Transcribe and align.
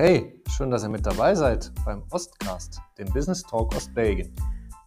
Hey, 0.00 0.32
schön, 0.48 0.70
dass 0.70 0.84
ihr 0.84 0.88
mit 0.90 1.04
dabei 1.04 1.34
seid 1.34 1.72
beim 1.84 2.04
Ostcast, 2.12 2.80
dem 2.98 3.12
Business 3.12 3.42
Talk 3.42 3.74
Ostbelgien. 3.74 4.32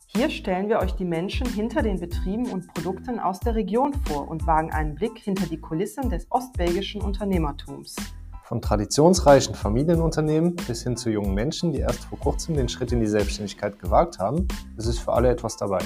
Hier 0.07 0.29
stellen 0.29 0.69
wir 0.69 0.79
euch 0.79 0.93
die 0.93 1.03
Menschen 1.03 1.47
hinter 1.47 1.81
den 1.81 1.99
Betrieben 1.99 2.49
und 2.49 2.73
Produkten 2.73 3.19
aus 3.19 3.41
der 3.41 3.55
Region 3.55 3.93
vor 4.05 4.29
und 4.29 4.47
wagen 4.47 4.71
einen 4.71 4.95
Blick 4.95 5.17
hinter 5.17 5.47
die 5.47 5.57
Kulissen 5.57 6.09
des 6.09 6.27
ostbelgischen 6.29 7.01
Unternehmertums. 7.01 7.97
Von 8.45 8.61
traditionsreichen 8.61 9.53
Familienunternehmen 9.53 10.55
bis 10.55 10.83
hin 10.83 10.95
zu 10.95 11.09
jungen 11.09 11.33
Menschen, 11.33 11.73
die 11.73 11.79
erst 11.79 12.05
vor 12.05 12.17
kurzem 12.17 12.55
den 12.55 12.69
Schritt 12.69 12.93
in 12.93 13.01
die 13.01 13.07
Selbstständigkeit 13.07 13.79
gewagt 13.79 14.17
haben, 14.17 14.47
ist 14.77 14.87
es 14.87 14.97
für 14.97 15.11
alle 15.11 15.29
etwas 15.29 15.57
dabei. 15.57 15.79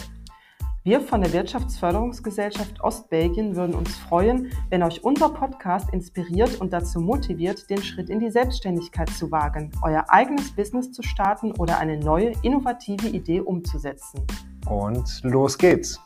Wir 0.87 1.01
von 1.01 1.21
der 1.21 1.33
Wirtschaftsförderungsgesellschaft 1.33 2.79
Ostbelgien 2.83 3.55
würden 3.55 3.73
uns 3.73 3.97
freuen, 3.97 4.51
wenn 4.69 4.83
euch 4.83 5.03
unser 5.03 5.29
Podcast 5.29 5.91
inspiriert 5.91 6.61
und 6.61 6.73
dazu 6.73 7.01
motiviert, 7.01 7.71
den 7.71 7.81
Schritt 7.81 8.07
in 8.11 8.19
die 8.19 8.29
Selbstständigkeit 8.29 9.09
zu 9.09 9.31
wagen, 9.31 9.71
euer 9.81 10.05
eigenes 10.09 10.55
Business 10.55 10.91
zu 10.91 11.01
starten 11.01 11.53
oder 11.53 11.79
eine 11.79 11.97
neue, 11.97 12.33
innovative 12.43 13.07
Idee 13.07 13.39
umzusetzen. 13.39 14.27
Und 14.69 15.23
los 15.23 15.57
geht's! 15.57 15.99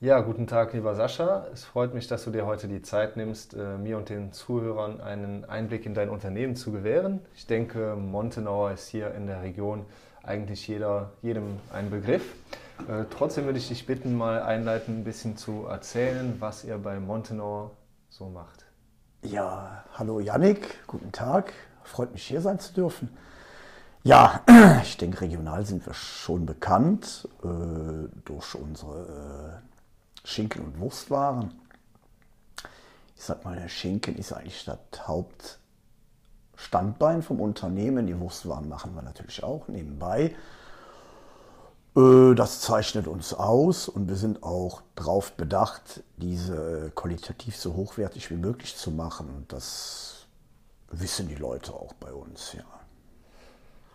Ja, 0.00 0.20
guten 0.20 0.46
Tag, 0.46 0.74
lieber 0.74 0.94
Sascha. 0.94 1.46
Es 1.50 1.64
freut 1.64 1.94
mich, 1.94 2.08
dass 2.08 2.24
du 2.26 2.30
dir 2.30 2.44
heute 2.44 2.68
die 2.68 2.82
Zeit 2.82 3.16
nimmst, 3.16 3.54
äh, 3.54 3.78
mir 3.78 3.96
und 3.96 4.10
den 4.10 4.32
Zuhörern 4.32 5.00
einen 5.00 5.46
Einblick 5.46 5.86
in 5.86 5.94
dein 5.94 6.10
Unternehmen 6.10 6.56
zu 6.56 6.72
gewähren. 6.72 7.20
Ich 7.34 7.46
denke, 7.46 7.96
Montenauer 7.96 8.72
ist 8.72 8.88
hier 8.88 9.14
in 9.14 9.26
der 9.26 9.40
Region 9.40 9.86
eigentlich 10.26 10.66
jeder, 10.68 11.12
jedem 11.22 11.58
ein 11.72 11.90
Begriff. 11.90 12.34
Äh, 12.88 13.04
trotzdem 13.10 13.44
würde 13.44 13.58
ich 13.58 13.68
dich 13.68 13.86
bitten, 13.86 14.16
mal 14.16 14.42
einleitend 14.42 14.98
ein 14.98 15.04
bisschen 15.04 15.36
zu 15.36 15.66
erzählen, 15.66 16.36
was 16.40 16.64
ihr 16.64 16.78
bei 16.78 16.98
Montenor 16.98 17.70
so 18.08 18.28
macht. 18.28 18.64
Ja, 19.22 19.84
hallo 19.94 20.20
Yannick, 20.20 20.86
guten 20.86 21.12
Tag. 21.12 21.52
Freut 21.82 22.12
mich 22.12 22.26
hier 22.26 22.40
sein 22.40 22.58
zu 22.58 22.72
dürfen. 22.72 23.16
Ja, 24.02 24.42
ich 24.82 24.96
denke, 24.96 25.22
regional 25.22 25.64
sind 25.64 25.86
wir 25.86 25.94
schon 25.94 26.44
bekannt 26.44 27.28
äh, 27.42 28.08
durch 28.24 28.54
unsere 28.54 29.62
äh, 29.62 30.26
Schinken- 30.26 30.64
und 30.64 30.78
Wurstwaren. 30.78 31.54
Ich 33.16 33.22
sag 33.22 33.44
mal, 33.44 33.56
der 33.56 33.68
Schinken 33.68 34.16
ist 34.16 34.32
eigentlich 34.32 34.64
das 34.64 34.78
Haupt, 35.06 35.58
Standbein 36.56 37.22
vom 37.22 37.40
Unternehmen. 37.40 38.06
Die 38.06 38.18
Wurstwaren 38.18 38.68
machen 38.68 38.94
wir 38.94 39.02
natürlich 39.02 39.42
auch 39.42 39.68
nebenbei. 39.68 40.34
Äh, 41.96 42.34
das 42.34 42.60
zeichnet 42.60 43.06
uns 43.06 43.34
aus 43.34 43.88
und 43.88 44.08
wir 44.08 44.16
sind 44.16 44.42
auch 44.42 44.82
darauf 44.94 45.32
bedacht, 45.32 46.02
diese 46.16 46.92
qualitativ 46.94 47.56
so 47.56 47.74
hochwertig 47.74 48.30
wie 48.30 48.36
möglich 48.36 48.76
zu 48.76 48.90
machen. 48.90 49.28
Und 49.34 49.52
das 49.52 50.26
wissen 50.90 51.28
die 51.28 51.34
Leute 51.34 51.72
auch 51.72 51.92
bei 51.94 52.12
uns, 52.12 52.52
ja. 52.52 52.64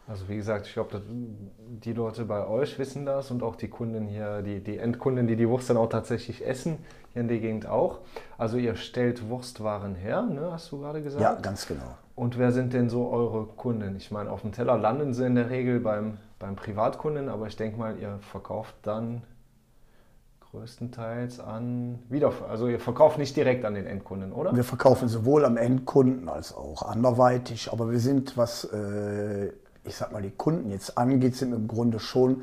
Also 0.07 0.27
wie 0.27 0.37
gesagt, 0.37 0.65
ich 0.65 0.73
glaube, 0.73 1.03
die 1.05 1.93
Leute 1.93 2.25
bei 2.25 2.47
euch 2.47 2.79
wissen 2.79 3.05
das 3.05 3.29
und 3.29 3.43
auch 3.43 3.55
die 3.55 3.67
Kunden 3.67 4.07
hier, 4.07 4.41
die, 4.41 4.59
die 4.59 4.79
Endkunden, 4.79 5.27
die 5.27 5.35
die 5.35 5.47
Wurst 5.47 5.69
dann 5.69 5.77
auch 5.77 5.89
tatsächlich 5.89 6.43
essen, 6.43 6.79
hier 7.13 7.21
in 7.21 7.27
der 7.27 7.37
Gegend 7.37 7.67
auch. 7.67 7.99
Also 8.35 8.57
ihr 8.57 8.75
stellt 8.75 9.29
Wurstwaren 9.29 9.93
her, 9.93 10.23
ne, 10.23 10.49
hast 10.51 10.71
du 10.71 10.79
gerade 10.79 11.03
gesagt? 11.03 11.21
Ja, 11.21 11.35
ganz 11.35 11.67
genau. 11.67 11.95
Und 12.19 12.37
wer 12.37 12.51
sind 12.51 12.73
denn 12.73 12.89
so 12.89 13.09
eure 13.09 13.45
Kunden? 13.45 13.95
Ich 13.95 14.11
meine, 14.11 14.29
auf 14.29 14.41
dem 14.41 14.51
Teller 14.51 14.77
landen 14.77 15.13
sie 15.13 15.25
in 15.25 15.35
der 15.35 15.49
Regel 15.49 15.79
beim, 15.79 16.17
beim 16.37 16.57
Privatkunden, 16.57 17.29
aber 17.29 17.47
ich 17.47 17.55
denke 17.55 17.79
mal, 17.79 17.97
ihr 17.97 18.19
verkauft 18.19 18.75
dann 18.81 19.21
größtenteils 20.51 21.39
an 21.39 21.99
wieder, 22.09 22.33
also 22.49 22.67
ihr 22.67 22.81
verkauft 22.81 23.19
nicht 23.19 23.37
direkt 23.37 23.63
an 23.63 23.73
den 23.73 23.85
Endkunden, 23.85 24.33
oder? 24.33 24.53
Wir 24.53 24.65
verkaufen 24.65 25.07
sowohl 25.07 25.45
am 25.45 25.55
Endkunden 25.55 26.27
als 26.27 26.53
auch 26.53 26.81
anderweitig, 26.81 27.71
aber 27.71 27.89
wir 27.89 27.99
sind, 27.99 28.35
was 28.35 28.65
äh, 28.65 29.53
ich 29.85 29.95
sag 29.95 30.11
mal, 30.11 30.21
die 30.21 30.31
Kunden 30.31 30.71
jetzt 30.71 30.97
angeht, 30.97 31.37
sind 31.37 31.53
im 31.53 31.69
Grunde 31.69 31.99
schon 31.99 32.41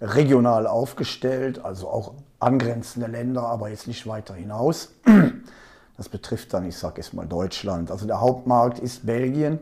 regional 0.00 0.68
aufgestellt, 0.68 1.64
also 1.64 1.88
auch 1.88 2.14
angrenzende 2.38 3.08
Länder, 3.08 3.42
aber 3.42 3.70
jetzt 3.70 3.88
nicht 3.88 4.06
weiter 4.06 4.34
hinaus. 4.34 4.94
Das 5.96 6.08
betrifft 6.08 6.52
dann, 6.52 6.66
ich 6.66 6.76
sage 6.76 7.00
jetzt 7.00 7.14
mal 7.14 7.26
Deutschland. 7.26 7.90
Also 7.90 8.06
der 8.06 8.20
Hauptmarkt 8.20 8.78
ist 8.78 9.06
Belgien. 9.06 9.60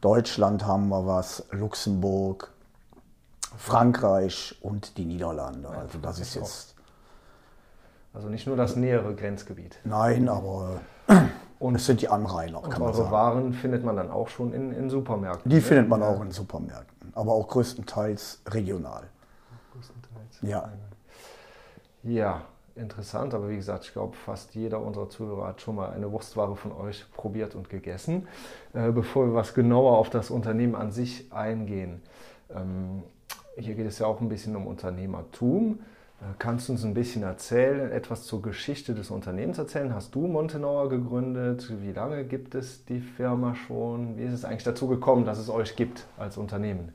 Deutschland 0.00 0.66
haben 0.66 0.88
wir 0.88 1.06
was, 1.06 1.44
Luxemburg, 1.50 2.50
Frankreich 3.56 4.58
und 4.62 4.96
die 4.96 5.04
Niederlande. 5.04 5.68
Also 5.68 5.98
das 5.98 6.20
ist 6.20 6.34
jetzt. 6.34 6.74
Also 8.14 8.28
nicht 8.28 8.46
nur 8.46 8.56
das 8.56 8.76
nähere 8.76 9.14
Grenzgebiet. 9.14 9.78
Nein, 9.84 10.28
aber 10.28 10.80
und 11.58 11.76
es 11.76 11.86
sind 11.86 12.00
die 12.00 12.08
Anrainer, 12.08 12.62
und 12.62 12.70
kann 12.70 12.80
man 12.80 12.90
eure 12.90 13.02
sagen. 13.02 13.12
Waren 13.12 13.52
findet 13.52 13.84
man 13.84 13.96
dann 13.96 14.10
auch 14.10 14.28
schon 14.28 14.52
in, 14.52 14.72
in 14.72 14.90
Supermärkten? 14.90 15.48
Die 15.48 15.56
ne? 15.56 15.62
findet 15.62 15.88
man 15.88 16.02
auch 16.02 16.20
in 16.20 16.32
Supermärkten, 16.32 17.12
aber 17.14 17.32
auch 17.32 17.48
größtenteils 17.48 18.42
regional. 18.48 19.04
Größtenteils. 19.72 20.38
Ja. 20.42 20.72
Ja, 22.02 22.42
interessant, 22.76 23.34
aber 23.34 23.48
wie 23.48 23.56
gesagt, 23.56 23.84
ich 23.84 23.92
glaube, 23.92 24.16
fast 24.16 24.54
jeder 24.54 24.80
unserer 24.80 25.08
Zuhörer 25.08 25.48
hat 25.48 25.60
schon 25.60 25.76
mal 25.76 25.90
eine 25.90 26.10
Wurstware 26.10 26.56
von 26.56 26.72
euch 26.72 27.04
probiert 27.12 27.54
und 27.54 27.68
gegessen. 27.68 28.28
Äh, 28.72 28.90
bevor 28.92 29.26
wir 29.26 29.34
was 29.34 29.54
genauer 29.54 29.98
auf 29.98 30.10
das 30.10 30.30
Unternehmen 30.30 30.74
an 30.74 30.90
sich 30.92 31.32
eingehen, 31.32 32.02
ähm, 32.54 33.02
hier 33.56 33.74
geht 33.74 33.86
es 33.86 33.98
ja 33.98 34.06
auch 34.06 34.20
ein 34.20 34.28
bisschen 34.28 34.56
um 34.56 34.66
Unternehmertum. 34.66 35.80
Kannst 36.38 36.68
du 36.68 36.72
uns 36.72 36.84
ein 36.84 36.94
bisschen 36.94 37.24
erzählen, 37.24 37.90
etwas 37.90 38.24
zur 38.24 38.42
Geschichte 38.42 38.94
des 38.94 39.10
Unternehmens 39.10 39.58
erzählen? 39.58 39.92
Hast 39.92 40.14
du 40.14 40.28
Montenauer 40.28 40.88
gegründet? 40.88 41.72
Wie 41.82 41.92
lange 41.92 42.24
gibt 42.24 42.54
es 42.54 42.84
die 42.84 43.00
Firma 43.00 43.54
schon? 43.54 44.16
Wie 44.16 44.22
ist 44.22 44.32
es 44.32 44.44
eigentlich 44.44 44.62
dazu 44.62 44.86
gekommen, 44.86 45.24
dass 45.24 45.38
es 45.38 45.50
euch 45.50 45.74
gibt 45.74 46.06
als 46.16 46.36
Unternehmen? 46.36 46.92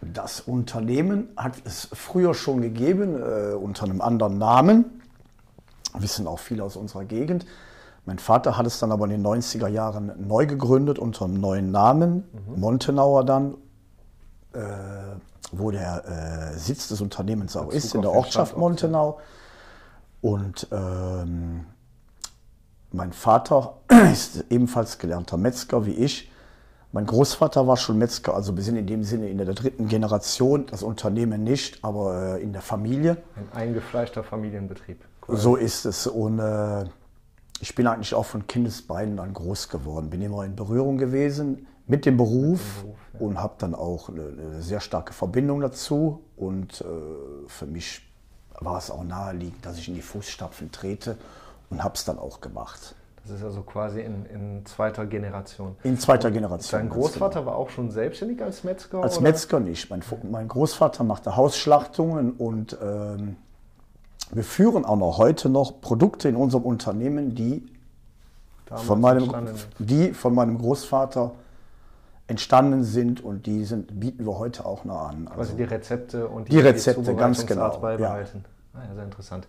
Das 0.00 0.40
Unternehmen 0.40 1.28
hat 1.36 1.54
es 1.64 1.88
früher 1.92 2.34
schon 2.34 2.60
gegeben, 2.60 3.20
äh, 3.20 3.54
unter 3.54 3.84
einem 3.84 4.00
anderen 4.00 4.38
Namen. 4.38 5.02
Wissen 5.98 6.26
auch 6.26 6.38
viele 6.38 6.62
aus 6.64 6.76
unserer 6.76 7.04
Gegend. 7.04 7.46
Mein 8.04 8.18
Vater 8.18 8.56
hat 8.56 8.66
es 8.66 8.78
dann 8.78 8.92
aber 8.92 9.06
in 9.06 9.10
den 9.10 9.26
90er 9.26 9.68
Jahren 9.68 10.12
neu 10.28 10.46
gegründet 10.46 10.98
unter 10.98 11.24
einem 11.24 11.40
neuen 11.40 11.70
Namen, 11.70 12.24
mhm. 12.46 12.60
Montenauer 12.60 13.24
dann. 13.24 13.54
Äh, 14.52 15.16
wo 15.52 15.70
der 15.70 16.52
äh, 16.54 16.58
Sitz 16.58 16.88
des 16.88 17.00
Unternehmens 17.00 17.56
auch 17.56 17.70
ist, 17.70 17.94
in 17.94 18.02
der 18.02 18.12
Ortschaft 18.12 18.56
Montenau. 18.56 19.20
Und 20.20 20.66
ähm, 20.72 21.66
mein 22.90 23.12
Vater 23.12 23.78
ist 24.12 24.44
ebenfalls 24.50 24.98
gelernter 24.98 25.36
Metzger 25.36 25.86
wie 25.86 25.92
ich. 25.92 26.30
Mein 26.92 27.06
Großvater 27.06 27.66
war 27.66 27.76
schon 27.76 27.98
Metzger, 27.98 28.34
also 28.34 28.56
wir 28.56 28.62
sind 28.62 28.76
in 28.76 28.86
dem 28.86 29.02
Sinne 29.02 29.28
in 29.28 29.38
der 29.38 29.52
dritten 29.54 29.88
Generation, 29.88 30.66
das 30.66 30.82
Unternehmen 30.82 31.44
nicht, 31.44 31.84
aber 31.84 32.36
äh, 32.36 32.42
in 32.42 32.52
der 32.52 32.62
Familie. 32.62 33.18
Ein 33.36 33.48
eingefleischter 33.52 34.22
Familienbetrieb. 34.22 35.04
Cool. 35.28 35.36
So 35.36 35.56
ist 35.56 35.84
es. 35.84 36.06
Und 36.06 36.38
äh, 36.38 36.84
ich 37.60 37.74
bin 37.74 37.86
eigentlich 37.86 38.14
auch 38.14 38.24
von 38.24 38.46
Kindesbeinen 38.46 39.18
an 39.18 39.34
groß 39.34 39.68
geworden, 39.68 40.10
bin 40.10 40.22
immer 40.22 40.44
in 40.44 40.56
Berührung 40.56 40.98
gewesen 40.98 41.66
mit 41.86 42.04
dem 42.04 42.16
Beruf, 42.16 42.82
Beruf 42.82 42.96
ja. 43.14 43.20
und 43.20 43.38
habe 43.40 43.54
dann 43.58 43.74
auch 43.74 44.08
eine, 44.08 44.26
eine, 44.26 44.62
sehr 44.62 44.80
starke 44.80 45.12
Verbindung 45.12 45.60
dazu. 45.60 46.22
Und 46.36 46.80
äh, 46.80 46.84
für 47.48 47.66
mich 47.66 48.02
war 48.58 48.78
es 48.78 48.90
auch 48.90 49.04
naheliegend, 49.04 49.64
dass 49.64 49.78
ich 49.78 49.88
in 49.88 49.94
die 49.94 50.02
Fußstapfen 50.02 50.72
trete 50.72 51.16
und 51.70 51.84
habe 51.84 51.94
es 51.94 52.04
dann 52.04 52.18
auch 52.18 52.40
gemacht. 52.40 52.95
Das 53.26 53.38
ist 53.38 53.44
also 53.44 53.62
quasi 53.62 54.00
in, 54.00 54.24
in 54.26 54.66
zweiter 54.66 55.04
Generation. 55.04 55.74
In 55.82 55.98
zweiter 55.98 56.30
Generation. 56.30 56.80
Dein 56.80 56.88
Großvater 56.88 57.40
genau. 57.40 57.50
war 57.52 57.56
auch 57.56 57.70
schon 57.70 57.90
selbstständig 57.90 58.40
als 58.40 58.62
Metzger? 58.62 59.02
Als 59.02 59.16
oder? 59.16 59.22
Metzger 59.24 59.58
nicht. 59.58 59.90
Mein, 59.90 60.02
mein, 60.30 60.46
Großvater 60.46 61.02
machte 61.02 61.34
Hausschlachtungen 61.34 62.32
und 62.32 62.78
ähm, 62.80 63.36
wir 64.32 64.44
führen 64.44 64.84
auch 64.84 64.96
noch 64.96 65.18
heute 65.18 65.48
noch 65.48 65.80
Produkte 65.80 66.28
in 66.28 66.36
unserem 66.36 66.64
Unternehmen, 66.64 67.34
die, 67.34 67.66
von 68.74 69.00
meinem, 69.00 69.32
die 69.78 70.12
von 70.12 70.32
meinem 70.34 70.58
Großvater 70.58 71.32
entstanden 72.28 72.84
sind 72.84 73.22
und 73.22 73.46
die 73.46 73.64
sind, 73.64 73.98
bieten 73.98 74.24
wir 74.24 74.38
heute 74.38 74.66
auch 74.66 74.84
noch 74.84 75.08
an. 75.08 75.26
Also 75.28 75.36
Quasi 75.36 75.56
die 75.56 75.64
Rezepte 75.64 76.28
und 76.28 76.48
die, 76.48 76.52
die 76.52 76.60
Rezepte, 76.60 77.14
ganz 77.14 77.44
genau. 77.44 77.76
beibehalten. 77.78 78.44
Ja. 78.74 78.80
Ah, 78.80 78.84
ja, 78.88 78.94
sehr 78.94 79.04
interessant. 79.04 79.48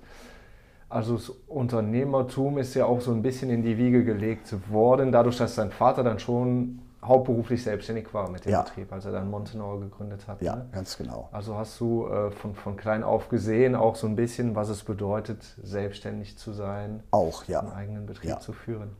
Also 0.90 1.16
das 1.16 1.30
Unternehmertum 1.48 2.58
ist 2.58 2.74
ja 2.74 2.86
auch 2.86 3.02
so 3.02 3.12
ein 3.12 3.22
bisschen 3.22 3.50
in 3.50 3.62
die 3.62 3.78
Wiege 3.78 4.06
gelegt 4.06 4.54
worden, 4.72 5.12
dadurch, 5.12 5.38
dass 5.38 5.56
sein 5.56 5.72
Vater 5.72 6.04
dann 6.04 6.20
schon 6.20 6.80
hauptberuflich 7.04 7.64
selbstständig 7.64 8.14
war 8.14 8.30
mit 8.30 8.46
dem 8.46 8.52
ja. 8.52 8.62
Betrieb, 8.62 8.92
als 8.92 9.06
er 9.06 9.12
dann 9.12 9.30
Montenauer 9.30 9.80
gegründet 9.82 10.28
hat. 10.28 10.42
Ja, 10.42 10.56
ne? 10.56 10.70
ganz 10.72 10.98
genau. 10.98 11.30
Also 11.32 11.56
hast 11.56 11.80
du 11.80 12.08
äh, 12.08 12.32
von, 12.32 12.56
von 12.56 12.78
klein 12.78 13.04
auf 13.04 13.30
gesehen 13.30 13.76
auch 13.76 13.96
so 13.96 14.08
ein 14.08 14.16
bisschen, 14.16 14.56
was 14.56 14.70
es 14.70 14.84
bedeutet, 14.84 15.44
selbstständig 15.62 16.38
zu 16.38 16.54
sein, 16.54 17.04
auch 17.12 17.44
ja, 17.46 17.60
einen 17.60 17.72
eigenen 17.72 18.06
Betrieb 18.06 18.30
ja. 18.32 18.40
zu 18.40 18.54
führen. 18.54 18.92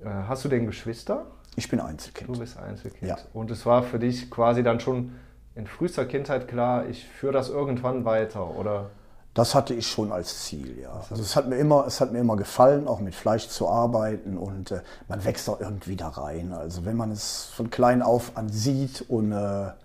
Äh, 0.00 0.08
hast 0.28 0.44
du 0.44 0.48
denn 0.48 0.66
Geschwister? 0.66 1.26
Ich 1.56 1.68
bin 1.68 1.80
Einzelkind. 1.80 2.28
Du 2.28 2.38
bist 2.38 2.58
Einzelkind. 2.58 3.10
Ja. 3.10 3.18
Und 3.32 3.50
es 3.50 3.66
war 3.66 3.82
für 3.82 3.98
dich 3.98 4.30
quasi 4.30 4.62
dann 4.62 4.80
schon 4.80 5.12
in 5.54 5.66
frühester 5.66 6.06
Kindheit 6.06 6.46
klar, 6.46 6.86
ich 6.88 7.04
führe 7.04 7.32
das 7.32 7.50
irgendwann 7.50 8.04
weiter, 8.04 8.56
oder? 8.56 8.90
Das 9.38 9.54
hatte 9.54 9.72
ich 9.72 9.86
schon 9.86 10.10
als 10.10 10.46
Ziel, 10.46 10.80
ja. 10.82 11.00
Also 11.08 11.22
es 11.22 11.36
hat 11.36 11.48
mir 11.48 11.58
immer, 11.58 11.86
es 11.86 12.00
hat 12.00 12.10
mir 12.10 12.18
immer 12.18 12.34
gefallen, 12.34 12.88
auch 12.88 12.98
mit 12.98 13.14
Fleisch 13.14 13.46
zu 13.46 13.68
arbeiten 13.68 14.36
und 14.36 14.72
äh, 14.72 14.80
man 15.06 15.24
wächst 15.24 15.48
auch 15.48 15.60
irgendwie 15.60 15.94
da 15.94 16.08
rein. 16.08 16.52
Also 16.52 16.84
wenn 16.84 16.96
man 16.96 17.12
es 17.12 17.44
von 17.54 17.70
klein 17.70 18.02
auf 18.02 18.32
an 18.36 18.48
sieht 18.48 19.04
und 19.08 19.30
äh, 19.30 19.34
ja. 19.34 19.76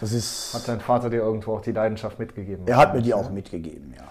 das 0.00 0.12
ist. 0.12 0.54
Hat 0.54 0.66
dein 0.66 0.80
Vater 0.80 1.10
dir 1.10 1.18
irgendwo 1.18 1.56
auch 1.56 1.60
die 1.60 1.72
Leidenschaft 1.72 2.18
mitgegeben? 2.18 2.66
Er 2.66 2.78
hat 2.78 2.94
mir 2.94 3.02
die 3.02 3.12
auch 3.12 3.30
mitgegeben, 3.30 3.92
ja 3.94 4.04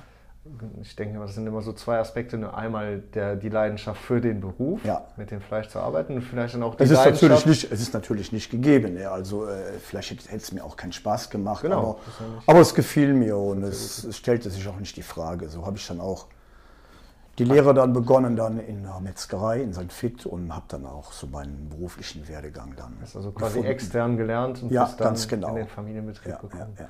ich 0.81 0.95
denke, 0.95 1.19
das 1.19 1.35
sind 1.35 1.47
immer 1.47 1.61
so 1.61 1.73
zwei 1.73 1.99
Aspekte. 1.99 2.53
Einmal 2.53 2.99
der, 3.13 3.35
die 3.35 3.49
Leidenschaft 3.49 4.01
für 4.01 4.21
den 4.21 4.41
Beruf, 4.41 4.83
ja. 4.85 5.05
mit 5.17 5.31
dem 5.31 5.41
Fleisch 5.41 5.69
zu 5.69 5.79
arbeiten 5.79 6.15
und 6.15 6.21
vielleicht 6.21 6.53
dann 6.55 6.63
auch 6.63 6.75
die 6.75 6.83
es 6.83 6.91
ist 6.91 6.97
Leidenschaft. 6.97 7.23
Natürlich 7.23 7.45
nicht, 7.45 7.71
es 7.71 7.81
ist 7.81 7.93
natürlich 7.93 8.31
nicht 8.31 8.49
gegeben. 8.49 8.97
Ja. 8.97 9.11
Also 9.11 9.47
äh, 9.47 9.73
vielleicht 9.79 10.11
hätte 10.11 10.37
es 10.37 10.51
mir 10.51 10.63
auch 10.63 10.75
keinen 10.75 10.93
Spaß 10.93 11.29
gemacht, 11.29 11.63
genau, 11.63 11.79
aber, 11.79 12.43
aber, 12.47 12.59
es 12.59 12.73
gefiel 12.73 13.13
mir 13.13 13.37
und 13.37 13.63
es, 13.63 14.03
es, 14.03 14.17
stellte 14.17 14.49
sich 14.49 14.67
auch 14.67 14.79
nicht 14.79 14.95
die 14.97 15.01
Frage. 15.01 15.49
So 15.49 15.65
habe 15.65 15.77
ich 15.77 15.87
dann 15.87 15.99
auch 15.99 16.27
die 17.37 17.45
Lehre 17.45 17.73
dann 17.73 17.93
begonnen 17.93 18.35
dann 18.35 18.59
in 18.59 18.83
der 18.83 18.99
Metzgerei 18.99 19.61
in 19.61 19.73
St. 19.73 19.93
Fit 19.93 20.25
und 20.25 20.53
habe 20.53 20.65
dann 20.67 20.85
auch 20.85 21.13
so 21.13 21.25
meinen 21.25 21.69
beruflichen 21.69 22.27
Werdegang 22.27 22.73
dann. 22.75 22.97
Also 23.01 23.31
quasi 23.31 23.53
gefunden. 23.53 23.71
extern 23.71 24.17
gelernt 24.17 24.61
und 24.61 24.71
ja, 24.71 24.85
dann 24.85 24.97
ganz 24.97 25.27
genau. 25.27 25.49
in 25.49 25.55
den 25.55 25.67
Familienbetrieb 25.67 26.33
ja, 26.33 26.37
gekommen. 26.37 26.75
Ja, 26.77 26.89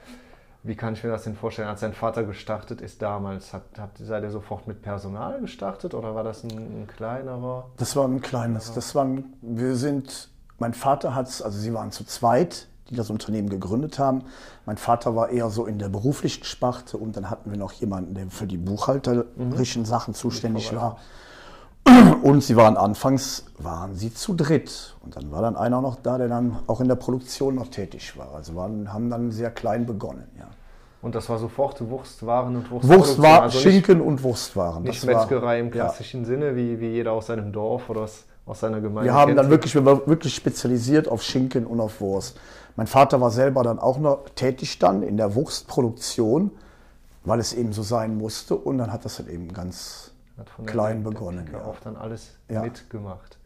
wie 0.63 0.75
kann 0.75 0.93
ich 0.93 1.03
mir 1.03 1.09
das 1.09 1.23
denn 1.23 1.35
vorstellen? 1.35 1.69
Als 1.69 1.79
dein 1.79 1.93
Vater 1.93 2.23
gestartet 2.23 2.81
ist 2.81 3.01
damals, 3.01 3.53
hat, 3.53 3.63
habt, 3.77 3.97
seid 3.97 4.23
ihr 4.23 4.31
sofort 4.31 4.67
mit 4.67 4.81
Personal 4.81 5.39
gestartet 5.39 5.93
oder 5.93 6.15
war 6.15 6.23
das 6.23 6.43
ein, 6.43 6.51
ein 6.51 6.87
kleinerer? 6.87 7.69
Das 7.77 7.95
war 7.95 8.05
ein 8.05 8.21
kleines. 8.21 8.73
Das 8.73 8.93
war 8.93 9.07
wir 9.41 9.75
sind, 9.75 10.29
mein 10.57 10.73
Vater 10.73 11.15
hat 11.15 11.27
es, 11.27 11.41
also 11.41 11.57
sie 11.57 11.73
waren 11.73 11.91
zu 11.91 12.03
zweit, 12.03 12.67
die 12.89 12.95
das 12.95 13.09
Unternehmen 13.09 13.49
gegründet 13.49 13.99
haben. 13.99 14.23
Mein 14.65 14.77
Vater 14.77 15.15
war 15.15 15.29
eher 15.29 15.49
so 15.49 15.65
in 15.65 15.79
der 15.79 15.89
beruflichen 15.89 16.43
Sparte 16.43 16.97
und 16.97 17.15
dann 17.15 17.29
hatten 17.29 17.51
wir 17.51 17.57
noch 17.57 17.71
jemanden, 17.73 18.13
der 18.13 18.29
für 18.29 18.47
die 18.47 18.57
buchhalterischen 18.57 19.83
mhm. 19.83 19.85
Sachen 19.85 20.13
zuständig 20.13 20.75
war. 20.75 20.97
Und 22.21 22.43
sie 22.43 22.55
waren 22.55 22.77
anfangs, 22.77 23.45
waren 23.57 23.95
sie 23.95 24.13
zu 24.13 24.33
dritt. 24.33 24.95
Und 25.03 25.15
dann 25.15 25.31
war 25.31 25.41
dann 25.41 25.55
einer 25.55 25.81
noch 25.81 25.97
da, 25.97 26.17
der 26.17 26.27
dann 26.27 26.59
auch 26.67 26.81
in 26.81 26.87
der 26.87 26.95
Produktion 26.95 27.55
noch 27.55 27.67
tätig 27.67 28.17
war. 28.17 28.35
Also 28.35 28.55
waren, 28.55 28.93
haben 28.93 29.09
dann 29.09 29.31
sehr 29.31 29.51
klein 29.51 29.85
begonnen, 29.85 30.27
ja. 30.37 30.47
Und 31.01 31.15
das 31.15 31.29
war 31.29 31.37
sofort 31.37 31.79
Wurstwaren 31.89 32.57
und 32.57 32.71
Wurstwaren. 32.71 32.99
Wurstwaren, 32.99 33.43
also 33.43 33.59
Schinken 33.59 34.01
und 34.01 34.21
Wurstwaren. 34.21 34.83
Nicht 34.83 35.01
das 35.01 35.05
Metzgerei 35.05 35.41
war, 35.45 35.57
im 35.57 35.71
klassischen 35.71 36.21
ja. 36.21 36.27
Sinne, 36.27 36.55
wie, 36.57 36.79
wie 36.81 36.89
jeder 36.89 37.13
aus 37.13 37.27
seinem 37.27 37.53
Dorf 37.53 37.89
oder 37.89 38.01
aus, 38.01 38.25
aus 38.45 38.59
seiner 38.59 38.81
Gemeinde. 38.81 39.09
Wir 39.09 39.13
haben 39.13 39.35
dann 39.35 39.49
wirklich, 39.49 39.73
wir 39.75 39.85
waren 39.85 40.01
wirklich 40.07 40.35
spezialisiert 40.35 41.07
auf 41.07 41.23
Schinken 41.23 41.65
und 41.65 41.79
auf 41.79 42.01
Wurst. 42.01 42.37
Mein 42.75 42.87
Vater 42.87 43.21
war 43.21 43.31
selber 43.31 43.63
dann 43.63 43.79
auch 43.79 43.97
noch 43.97 44.25
tätig 44.35 44.77
dann 44.79 45.01
in 45.01 45.15
der 45.15 45.35
Wurstproduktion, 45.35 46.51
weil 47.23 47.39
es 47.39 47.53
eben 47.53 47.71
so 47.71 47.81
sein 47.81 48.17
musste. 48.17 48.55
Und 48.55 48.77
dann 48.77 48.91
hat 48.91 49.05
das 49.05 49.17
dann 49.17 49.29
eben 49.29 49.53
ganz 49.53 50.08
hat 50.39 50.49
von 50.49 50.65
klein 50.65 51.03
der, 51.03 51.11
begonnen. 51.11 51.45
Der 51.45 51.59
ja. 51.59 51.65
auch 51.65 51.79
dann 51.79 51.95
alles 51.95 52.31
ja. 52.49 52.61
mitgemacht. 52.61 53.37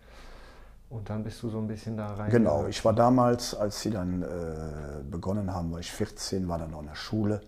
Und 0.89 1.09
dann 1.09 1.23
bist 1.23 1.41
du 1.41 1.49
so 1.49 1.57
ein 1.57 1.67
bisschen 1.67 1.97
da 1.97 2.13
rein. 2.13 2.29
Genau, 2.29 2.67
ich 2.67 2.85
war 2.85 2.93
damals, 2.93 3.55
als 3.55 3.81
sie 3.81 3.89
dann 3.89 4.21
äh, 4.21 5.03
begonnen 5.09 5.51
haben, 5.51 5.71
war 5.71 5.79
ich 5.79 5.91
14, 5.91 6.47
war 6.47 6.59
dann 6.59 6.71
noch 6.71 6.81
in 6.81 6.87
der 6.87 6.95
Schule 6.95 7.41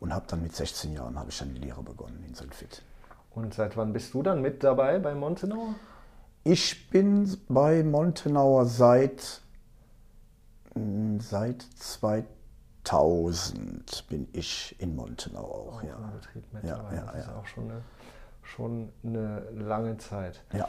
und 0.00 0.14
habe 0.14 0.26
dann 0.28 0.42
mit 0.42 0.54
16 0.54 0.92
Jahren 0.92 1.18
habe 1.18 1.30
ich 1.30 1.38
dann 1.38 1.54
die 1.54 1.60
Lehre 1.60 1.82
begonnen 1.82 2.22
in 2.26 2.34
Sylphid. 2.34 2.82
Und 3.30 3.54
seit 3.54 3.76
wann 3.76 3.92
bist 3.92 4.14
du 4.14 4.22
dann 4.22 4.42
mit 4.42 4.62
dabei 4.62 4.98
bei 4.98 5.14
Montenauer? 5.14 5.74
Ich 6.44 6.90
bin 6.90 7.36
bei 7.48 7.82
Montenauer 7.82 8.66
seit, 8.66 9.40
hm, 10.74 11.18
seit 11.20 11.62
2000 11.62 14.06
bin 14.08 14.28
ich 14.32 14.76
in 14.80 14.94
Montenau 14.96 15.44
auch. 15.44 15.78
auch 15.78 15.82
ja. 15.82 15.96
Betrieb. 16.14 16.44
Ja, 16.62 16.92
ja, 16.92 17.06
das 17.12 17.24
ist 17.24 17.30
auch 17.30 17.46
schon 17.46 17.70
eine 17.70 17.82
schon 18.48 18.90
eine 19.04 19.42
lange 19.54 19.98
Zeit. 19.98 20.42
Ja. 20.52 20.68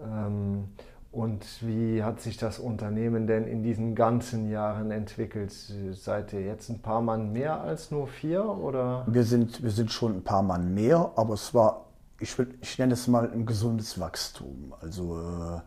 Ähm, 0.00 0.68
und 1.12 1.46
wie 1.62 2.02
hat 2.02 2.20
sich 2.20 2.36
das 2.36 2.58
Unternehmen 2.58 3.26
denn 3.26 3.46
in 3.46 3.62
diesen 3.62 3.94
ganzen 3.94 4.50
Jahren 4.50 4.90
entwickelt? 4.90 5.50
Seid 5.92 6.32
ihr 6.34 6.42
jetzt 6.42 6.68
ein 6.68 6.80
paar 6.80 7.00
Mann 7.00 7.32
mehr 7.32 7.60
als 7.60 7.90
nur 7.90 8.06
vier? 8.06 8.44
Oder? 8.44 9.04
Wir, 9.06 9.24
sind, 9.24 9.62
wir 9.62 9.70
sind 9.70 9.90
schon 9.90 10.16
ein 10.16 10.24
paar 10.24 10.42
Mann 10.42 10.74
mehr, 10.74 11.12
aber 11.16 11.34
es 11.34 11.54
war, 11.54 11.86
ich, 12.20 12.36
will, 12.38 12.54
ich 12.60 12.78
nenne 12.78 12.92
es 12.92 13.08
mal 13.08 13.30
ein 13.30 13.46
gesundes 13.46 13.98
Wachstum. 13.98 14.74
Also 14.82 15.18
äh, 15.18 15.60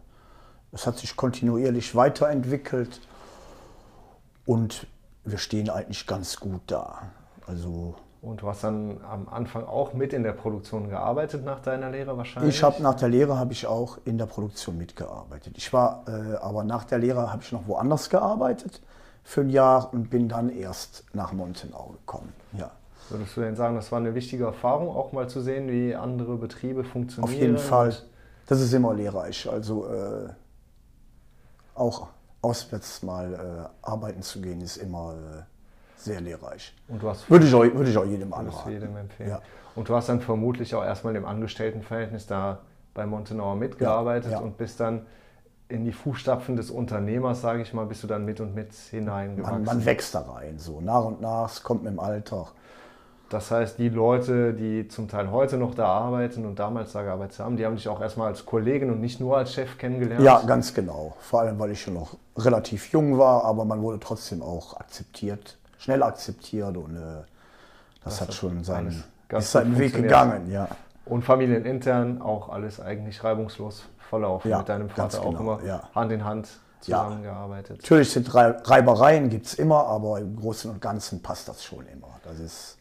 es 0.71 0.85
hat 0.85 0.99
sich 0.99 1.15
kontinuierlich 1.15 1.95
weiterentwickelt 1.95 3.01
und 4.45 4.85
wir 5.23 5.39
stehen 5.39 5.69
eigentlich 5.71 6.05
ganz 6.05 6.39
gut 6.39 6.61
da. 6.67 7.11
Also 7.47 7.95
und 8.21 8.41
du 8.41 8.47
hast 8.47 8.63
dann 8.63 8.99
am 9.09 9.29
Anfang 9.29 9.65
auch 9.65 9.93
mit 9.93 10.13
in 10.13 10.23
der 10.23 10.33
Produktion 10.33 10.89
gearbeitet 10.89 11.45
nach 11.45 11.61
deiner 11.61 11.89
Lehre 11.89 12.17
wahrscheinlich? 12.17 12.55
Ich 12.55 12.63
habe 12.63 12.81
nach 12.83 12.95
der 12.95 13.09
Lehre 13.09 13.37
habe 13.37 13.53
ich 13.53 13.65
auch 13.65 13.97
in 14.05 14.17
der 14.17 14.25
Produktion 14.25 14.77
mitgearbeitet. 14.77 15.53
Ich 15.57 15.71
war 15.71 16.03
äh, 16.07 16.35
aber 16.35 16.63
nach 16.63 16.83
der 16.83 16.99
Lehre 16.99 17.31
habe 17.31 17.41
ich 17.41 17.51
noch 17.51 17.67
woanders 17.67 18.09
gearbeitet 18.09 18.81
für 19.23 19.41
ein 19.41 19.49
Jahr 19.49 19.93
und 19.93 20.09
bin 20.09 20.27
dann 20.27 20.49
erst 20.49 21.05
nach 21.13 21.33
Montenau 21.33 21.95
gekommen. 21.99 22.33
Ja. 22.57 22.71
Würdest 23.09 23.37
du 23.37 23.41
denn 23.41 23.55
sagen, 23.55 23.75
das 23.75 23.91
war 23.91 23.99
eine 23.99 24.13
wichtige 24.13 24.45
Erfahrung, 24.45 24.89
auch 24.89 25.13
mal 25.13 25.27
zu 25.27 25.41
sehen, 25.41 25.69
wie 25.69 25.95
andere 25.95 26.37
Betriebe 26.37 26.83
funktionieren? 26.83 27.33
Auf 27.33 27.39
jeden 27.39 27.57
Fall. 27.57 27.95
Das 28.47 28.61
ist 28.61 28.73
immer 28.73 28.93
lehrreich. 28.93 29.49
Also 29.49 29.87
äh, 29.87 30.29
auch 31.73 32.07
auswärts 32.41 33.03
mal 33.03 33.33
äh, 33.33 33.87
arbeiten 33.87 34.21
zu 34.21 34.41
gehen, 34.41 34.61
ist 34.61 34.77
immer 34.77 35.13
äh, 35.13 35.43
sehr 36.03 36.21
lehrreich. 36.21 36.73
Und 36.87 37.01
du 37.03 37.09
hast 37.09 37.29
würde, 37.29 37.45
ich 37.45 37.53
auch, 37.53 37.63
würde 37.63 37.89
ich 37.89 37.97
auch 37.97 38.05
jedem 38.05 38.33
anraten. 38.33 38.71
jedem 38.71 38.95
empfehlen. 38.97 39.29
Ja. 39.29 39.41
Und 39.75 39.89
du 39.89 39.95
hast 39.95 40.09
dann 40.09 40.21
vermutlich 40.21 40.75
auch 40.75 40.83
erstmal 40.83 41.15
im 41.15 41.25
Angestelltenverhältnis 41.25 42.27
da 42.27 42.59
bei 42.93 43.05
Montenauer 43.05 43.55
mitgearbeitet 43.55 44.31
ja, 44.31 44.39
ja. 44.39 44.43
und 44.43 44.57
bist 44.57 44.79
dann 44.79 45.05
in 45.69 45.85
die 45.85 45.91
Fußstapfen 45.91 46.55
des 46.55 46.71
Unternehmers, 46.71 47.41
sage 47.41 47.61
ich 47.61 47.73
mal, 47.73 47.85
bist 47.85 48.03
du 48.03 48.07
dann 48.07 48.25
mit 48.25 48.39
und 48.39 48.55
mit 48.55 48.73
hineingewachsen. 48.73 49.63
Man, 49.63 49.77
man 49.77 49.85
wächst 49.85 50.15
da 50.15 50.21
rein, 50.21 50.57
so 50.57 50.81
nach 50.81 51.05
und 51.05 51.21
nach, 51.21 51.51
es 51.51 51.61
kommt 51.61 51.83
mit 51.83 51.93
dem 51.93 51.99
Alter. 51.99 52.47
Das 53.29 53.51
heißt, 53.51 53.77
die 53.77 53.89
Leute, 53.89 54.55
die 54.55 54.87
zum 54.87 55.07
Teil 55.07 55.29
heute 55.29 55.57
noch 55.57 55.75
da 55.75 55.85
arbeiten 55.85 56.47
und 56.47 56.57
damals 56.57 56.93
da 56.93 57.03
gearbeitet 57.03 57.37
haben, 57.37 57.57
die 57.57 57.65
haben 57.65 57.75
dich 57.75 57.87
auch 57.87 58.01
erstmal 58.01 58.29
als 58.29 58.43
Kollegin 58.43 58.89
und 58.89 58.99
nicht 58.99 59.19
nur 59.19 59.37
als 59.37 59.53
Chef 59.53 59.77
kennengelernt? 59.77 60.23
Ja, 60.23 60.41
ganz 60.41 60.73
genau. 60.73 61.15
Vor 61.19 61.41
allem, 61.41 61.59
weil 61.59 61.69
ich 61.69 61.81
schon 61.81 61.93
noch 61.93 62.17
relativ 62.35 62.91
jung 62.91 63.19
war, 63.19 63.45
aber 63.45 63.65
man 63.65 63.83
wurde 63.83 63.99
trotzdem 63.99 64.41
auch 64.41 64.77
akzeptiert 64.77 65.59
schnell 65.79 66.03
akzeptiert 66.03 66.77
und 66.77 66.95
äh, 66.95 66.99
das, 68.03 68.19
das, 68.19 68.21
hat 68.21 68.33
schon 68.35 68.63
seinen, 68.63 69.03
ist 69.29 69.51
seinen 69.51 69.79
Weg 69.79 69.95
gegangen. 69.95 70.51
Ja. 70.51 70.67
Und 71.05 71.23
familienintern 71.23 72.21
auch 72.21 72.49
alles 72.49 72.79
eigentlich 72.79 73.23
reibungslos 73.23 73.85
verlaufen. 74.09 74.51
Ja, 74.51 74.59
Mit 74.59 74.69
deinem 74.69 74.89
Vater 74.89 75.21
auch 75.21 75.29
genau, 75.29 75.39
immer 75.39 75.65
ja. 75.65 75.89
Hand 75.95 76.11
in 76.11 76.23
Hand 76.23 76.49
zusammengearbeitet. 76.81 77.77
Ja. 77.77 77.81
Natürlich 77.81 78.11
sind 78.11 78.33
Reibereien 78.33 79.29
gibt 79.29 79.47
es 79.47 79.55
immer, 79.55 79.87
aber 79.87 80.19
im 80.19 80.35
Großen 80.35 80.69
und 80.69 80.81
Ganzen 80.81 81.21
passt 81.21 81.47
das 81.47 81.63
schon 81.63 81.87
immer. 81.87 82.19
Das 82.23 82.39
ist, 82.39 82.77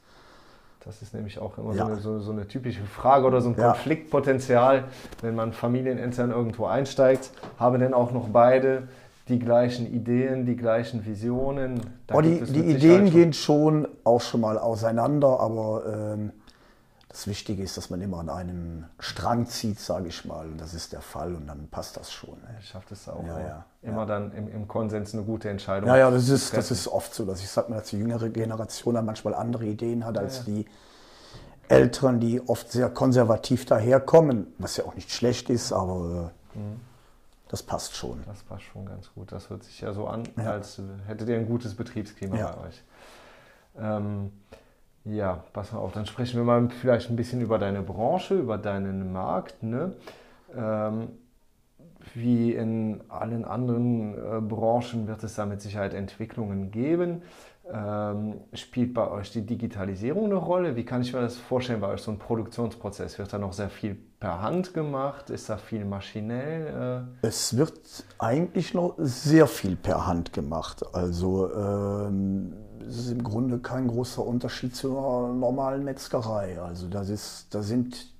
das 0.85 1.00
ist 1.02 1.14
nämlich 1.14 1.38
auch 1.38 1.57
immer 1.59 1.75
ja. 1.75 1.85
so, 1.85 1.93
eine, 1.93 2.00
so, 2.00 2.21
so, 2.21 2.33
eine, 2.33 2.47
typische 2.47 2.85
Frage 2.85 3.26
oder 3.26 3.40
so 3.40 3.49
ein 3.49 3.57
Konfliktpotenzial, 3.57 4.85
wenn 5.23 5.35
man 5.35 5.52
familienintern 5.52 6.31
irgendwo 6.31 6.67
einsteigt. 6.67 7.31
Haben 7.59 7.81
denn 7.81 7.95
auch 7.95 8.12
noch 8.12 8.28
beide 8.28 8.88
die 9.28 9.38
gleichen 9.38 9.92
Ideen, 9.92 10.47
die 10.47 10.56
gleichen 10.56 11.04
Visionen. 11.04 11.80
oh, 12.12 12.20
die, 12.20 12.40
die 12.40 12.61
Ideen 12.61 13.11
gehen 13.11 13.32
schon 13.32 13.88
auch 14.04 14.20
schon 14.20 14.40
mal 14.40 14.58
auseinander, 14.58 15.40
aber 15.40 16.14
ähm, 16.14 16.32
das 17.08 17.26
Wichtige 17.26 17.62
ist, 17.62 17.76
dass 17.76 17.90
man 17.90 18.00
immer 18.00 18.18
an 18.18 18.28
einem 18.28 18.85
Strang 18.99 19.47
zieht, 19.47 19.80
sage 19.80 20.08
ich 20.08 20.25
mal. 20.25 20.47
Und 20.47 20.61
das 20.61 20.75
ist 20.75 20.92
der 20.92 21.00
Fall 21.00 21.35
und 21.35 21.47
dann 21.47 21.68
passt 21.68 21.97
das 21.97 22.12
schon. 22.12 22.38
Ne? 22.40 22.61
Schafft 22.61 22.92
es 22.92 23.08
auch. 23.08 23.25
Ja, 23.26 23.40
ja, 23.40 23.64
immer 23.82 24.00
ja. 24.00 24.06
dann 24.06 24.32
im, 24.32 24.49
im, 24.49 24.68
Konsens 24.68 25.14
eine 25.14 25.25
gute 25.25 25.49
Entscheidung. 25.49 25.88
Ja, 25.88 25.97
ja, 25.97 26.11
das 26.11 26.28
ist, 26.28 26.56
das 26.56 26.70
ist 26.70 26.87
oft 26.87 27.14
so, 27.14 27.25
dass 27.25 27.40
ich 27.40 27.49
sage 27.49 27.70
mal, 27.70 27.78
dass 27.78 27.88
die 27.88 27.99
jüngere 27.99 28.28
Generation 28.28 28.94
dann 28.94 29.06
manchmal 29.06 29.35
andere 29.35 29.64
Ideen 29.64 30.04
hat 30.04 30.18
als 30.18 30.44
die 30.44 30.66
Älteren, 31.68 32.20
die 32.20 32.40
oft 32.47 32.73
sehr 32.73 32.88
konservativ 32.88 33.66
daherkommen, 33.66 34.47
was 34.58 34.76
ja 34.76 34.85
auch 34.85 34.94
nicht 34.94 35.11
schlecht 35.11 35.50
ist, 35.50 35.73
aber 35.73 36.32
äh, 36.54 36.58
mhm. 36.58 36.80
Das 37.49 37.62
passt 37.62 37.97
schon. 37.97 38.23
Das 38.26 38.43
passt 38.43 38.64
schon 38.64 38.87
ganz 38.87 39.12
gut. 39.14 39.33
Das 39.33 39.50
hört 39.50 39.64
sich 39.64 39.81
ja 39.81 39.93
so 39.93 40.07
an, 40.07 40.25
ja. 40.37 40.52
als 40.52 40.81
hättet 41.07 41.28
ihr 41.28 41.37
ein 41.37 41.47
gutes 41.47 41.75
Betriebsklima 41.75 42.37
ja. 42.37 42.52
bei 42.52 42.69
euch. 42.69 42.83
Ähm, 43.78 44.33
ja, 45.05 45.45
pass 45.52 45.73
mal 45.73 45.78
auf, 45.78 45.93
dann 45.93 46.07
sprechen 46.07 46.37
wir 46.37 46.45
mal 46.45 46.69
vielleicht 46.69 47.09
ein 47.09 47.17
bisschen 47.17 47.40
über 47.40 47.59
deine 47.59 47.83
Branche, 47.83 48.35
über 48.35 48.59
deinen 48.59 49.12
Markt. 49.12 49.62
Ne? 49.62 49.95
Ähm, 50.55 51.09
wie 52.14 52.52
in 52.52 53.00
allen 53.09 53.45
anderen 53.45 54.14
äh, 54.14 54.40
Branchen 54.40 55.07
wird 55.07 55.23
es 55.25 55.35
da 55.35 55.47
mit 55.47 55.61
Sicherheit 55.61 55.95
Entwicklungen 55.95 56.71
geben. 56.71 57.23
Ähm, 57.71 58.40
spielt 58.55 58.95
bei 58.95 59.11
euch 59.11 59.31
die 59.31 59.45
Digitalisierung 59.45 60.26
eine 60.26 60.37
Rolle? 60.37 60.76
Wie 60.76 60.85
kann 60.85 61.02
ich 61.02 61.12
mir 61.12 61.21
das 61.21 61.37
vorstellen 61.37 61.81
bei 61.81 61.88
euch, 61.88 62.00
so 62.00 62.11
ein 62.11 62.19
Produktionsprozess? 62.19 63.19
Wird 63.19 63.33
da 63.33 63.38
noch 63.38 63.52
sehr 63.52 63.69
viel 63.69 63.97
per 64.21 64.43
Hand 64.43 64.75
gemacht? 64.75 65.31
Ist 65.31 65.49
da 65.49 65.57
viel 65.57 65.85
maschinell? 65.85 67.07
Äh? 67.23 67.27
Es 67.27 67.57
wird 67.57 68.05
eigentlich 68.19 68.75
noch 68.75 68.95
sehr 68.99 69.47
viel 69.47 69.77
per 69.77 70.07
Hand 70.07 70.33
gemacht. 70.33 70.85
Also 70.93 71.53
ähm, 71.55 72.53
es 72.87 72.99
ist 72.99 73.11
im 73.11 73.23
Grunde 73.23 73.59
kein 73.59 73.89
großer 73.89 74.25
Unterschied 74.25 74.75
zur 74.75 75.29
normalen 75.29 75.85
Metzgerei. 75.85 76.61
Also 76.61 76.89
das 76.89 77.09
ist, 77.09 77.47
da 77.51 77.63
sind 77.63 78.13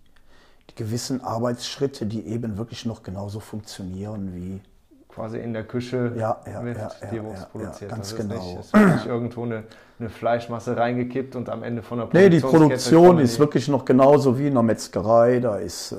die 0.71 0.75
gewissen 0.75 1.23
Arbeitsschritte, 1.23 2.07
die 2.07 2.26
eben 2.26 2.59
wirklich 2.59 2.85
noch 2.85 3.02
genauso 3.02 3.40
funktionieren 3.40 4.35
wie 4.35 4.61
quasi 5.18 5.38
in 5.38 5.52
der 5.52 5.64
Küche 5.64 6.12
ja, 6.16 6.40
ja, 6.46 6.64
wird 6.64 6.78
ja, 6.78 6.90
die 7.10 7.22
Wurst 7.22 7.50
produziert. 7.50 7.90
ganz 7.90 8.10
das 8.10 8.18
genau. 8.18 8.34
Ist 8.34 8.44
nicht, 8.44 8.58
es 8.60 8.72
wird 8.72 8.94
nicht 8.94 9.06
irgendwo 9.06 9.42
eine, 9.42 9.64
eine, 9.98 10.08
Fleischmasse 10.08 10.76
reingekippt 10.76 11.34
und 11.34 11.48
am 11.48 11.64
Ende 11.64 11.82
von 11.82 11.98
der 11.98 12.08
Nee, 12.12 12.28
die 12.28 12.38
Produktion 12.40 13.18
ist 13.18 13.38
wirklich 13.40 13.66
noch 13.66 13.84
genauso 13.84 14.38
wie 14.38 14.46
in 14.46 14.54
der 14.54 14.62
Metzgerei. 14.62 15.40
Da 15.40 15.56
ist, 15.56 15.92
äh, 15.92 15.96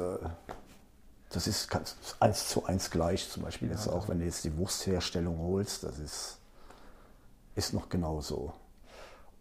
das 1.31 1.47
ist 1.47 1.69
eins 2.21 2.47
zu 2.47 2.65
eins 2.65 2.89
gleich. 2.89 3.29
Zum 3.29 3.43
Beispiel 3.43 3.69
jetzt 3.69 3.89
auch, 3.89 4.07
wenn 4.07 4.19
du 4.19 4.25
jetzt 4.25 4.45
die 4.45 4.57
Wurstherstellung 4.57 5.37
holst, 5.39 5.83
das 5.83 5.99
ist, 5.99 6.39
ist 7.55 7.73
noch 7.73 7.89
genauso. 7.89 8.53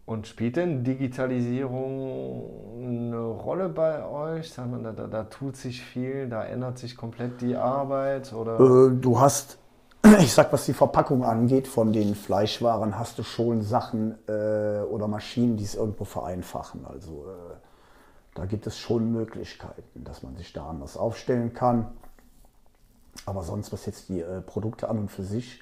Und 0.05 0.27
spielt 0.27 0.57
denn 0.57 0.83
Digitalisierung 0.83 2.49
eine 2.83 3.19
Rolle 3.19 3.69
bei 3.69 4.03
euch? 4.03 4.53
Da, 4.55 4.65
da, 4.65 5.05
da, 5.05 5.23
tut 5.25 5.55
sich 5.55 5.83
viel, 5.83 6.27
da 6.27 6.43
ändert 6.43 6.79
sich 6.79 6.97
komplett 6.97 7.41
die 7.41 7.55
Arbeit? 7.55 8.33
Oder? 8.33 8.59
Äh, 8.59 8.89
du 8.99 9.19
hast 9.19 9.59
ich 10.19 10.33
sag, 10.33 10.51
was 10.53 10.65
die 10.65 10.73
Verpackung 10.73 11.23
angeht, 11.23 11.67
von 11.67 11.93
den 11.93 12.15
Fleischwaren 12.15 12.97
hast 12.97 13.17
du 13.19 13.23
schon 13.23 13.61
Sachen 13.61 14.15
äh, 14.27 14.81
oder 14.81 15.07
Maschinen, 15.07 15.57
die 15.57 15.63
es 15.63 15.75
irgendwo 15.75 16.05
vereinfachen. 16.05 16.85
Also 16.85 17.25
äh, 17.27 17.55
da 18.35 18.45
gibt 18.45 18.67
es 18.67 18.77
schon 18.77 19.11
Möglichkeiten, 19.11 20.03
dass 20.03 20.23
man 20.23 20.35
sich 20.37 20.53
da 20.53 20.67
anders 20.67 20.97
aufstellen 20.97 21.53
kann. 21.53 21.87
Aber 23.25 23.43
sonst, 23.43 23.73
was 23.73 23.85
jetzt 23.85 24.09
die 24.09 24.21
äh, 24.21 24.41
Produkte 24.41 24.89
an 24.89 24.99
und 24.99 25.11
für 25.11 25.23
sich 25.23 25.61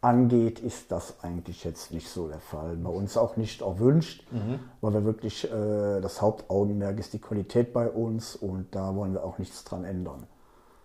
angeht, 0.00 0.60
ist 0.60 0.92
das 0.92 1.22
eigentlich 1.22 1.64
jetzt 1.64 1.92
nicht 1.92 2.08
so 2.08 2.28
der 2.28 2.40
Fall. 2.40 2.76
Bei 2.76 2.90
uns 2.90 3.16
auch 3.16 3.36
nicht 3.36 3.60
erwünscht, 3.60 4.26
mhm. 4.30 4.60
weil 4.80 4.94
wir 4.94 5.04
wirklich, 5.04 5.50
äh, 5.50 6.00
das 6.00 6.20
Hauptaugenmerk 6.20 6.98
ist 6.98 7.12
die 7.12 7.20
Qualität 7.20 7.72
bei 7.72 7.88
uns 7.88 8.36
und 8.36 8.74
da 8.74 8.94
wollen 8.94 9.14
wir 9.14 9.24
auch 9.24 9.38
nichts 9.38 9.64
dran 9.64 9.84
ändern. 9.84 10.26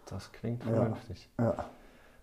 Das 0.05 0.31
klingt 0.31 0.63
vernünftig. 0.63 1.29
Ja. 1.39 1.45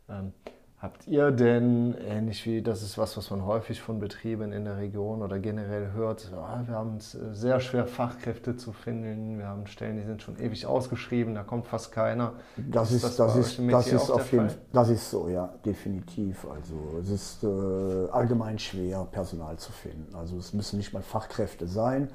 ja. 0.08 0.18
Ähm, 0.18 0.32
Habt 0.80 1.08
ihr 1.08 1.32
denn, 1.32 1.97
ähnlich 2.06 2.47
wie 2.47 2.62
das 2.62 2.82
ist 2.82 2.99
was, 2.99 3.16
was 3.16 3.30
man 3.30 3.44
häufig 3.44 3.80
von 3.80 3.99
Betrieben 3.99 4.52
in 4.52 4.64
der 4.64 4.76
Region 4.76 5.23
oder 5.23 5.40
generell 5.40 5.90
hört, 5.92 6.30
ja, 6.30 6.62
wir 6.68 6.75
haben 6.76 6.99
es 6.99 7.16
äh, 7.16 7.35
sehr 7.35 7.58
schwer, 7.58 7.85
Fachkräfte 7.85 8.56
zu 8.56 8.73
finden, 8.73 9.38
wir 9.38 9.49
haben 9.49 9.66
Stellen, 9.66 9.97
die 9.97 10.04
sind 10.04 10.23
schon 10.23 10.38
ewig 10.38 10.66
ausgeschrieben, 10.66 11.35
da 11.35 11.42
kommt 11.42 11.66
fast 11.66 11.90
keiner. 11.90 12.35
Das 12.56 12.92
ist, 12.92 13.02
das, 13.02 13.16
das 13.16 13.35
ist, 13.35 13.61
das 13.68 13.92
ist 13.92 14.08
auf 14.08 14.30
jeden 14.30 14.50
Fall, 14.50 14.58
das 14.73 14.88
ist 14.90 15.11
so, 15.11 15.28
ja, 15.28 15.52
definitiv. 15.64 16.47
Also 16.49 16.76
es 17.02 17.11
ist 17.11 17.42
äh, 17.42 18.11
allgemein 18.12 18.61
schwer, 18.61 19.04
Personal 19.11 19.56
zu 19.56 19.73
finden. 19.73 20.14
Also 20.14 20.37
es 20.37 20.52
müssen 20.52 20.76
nicht 20.76 20.92
mal 20.92 21.02
Fachkräfte 21.02 21.66
sein. 21.66 22.08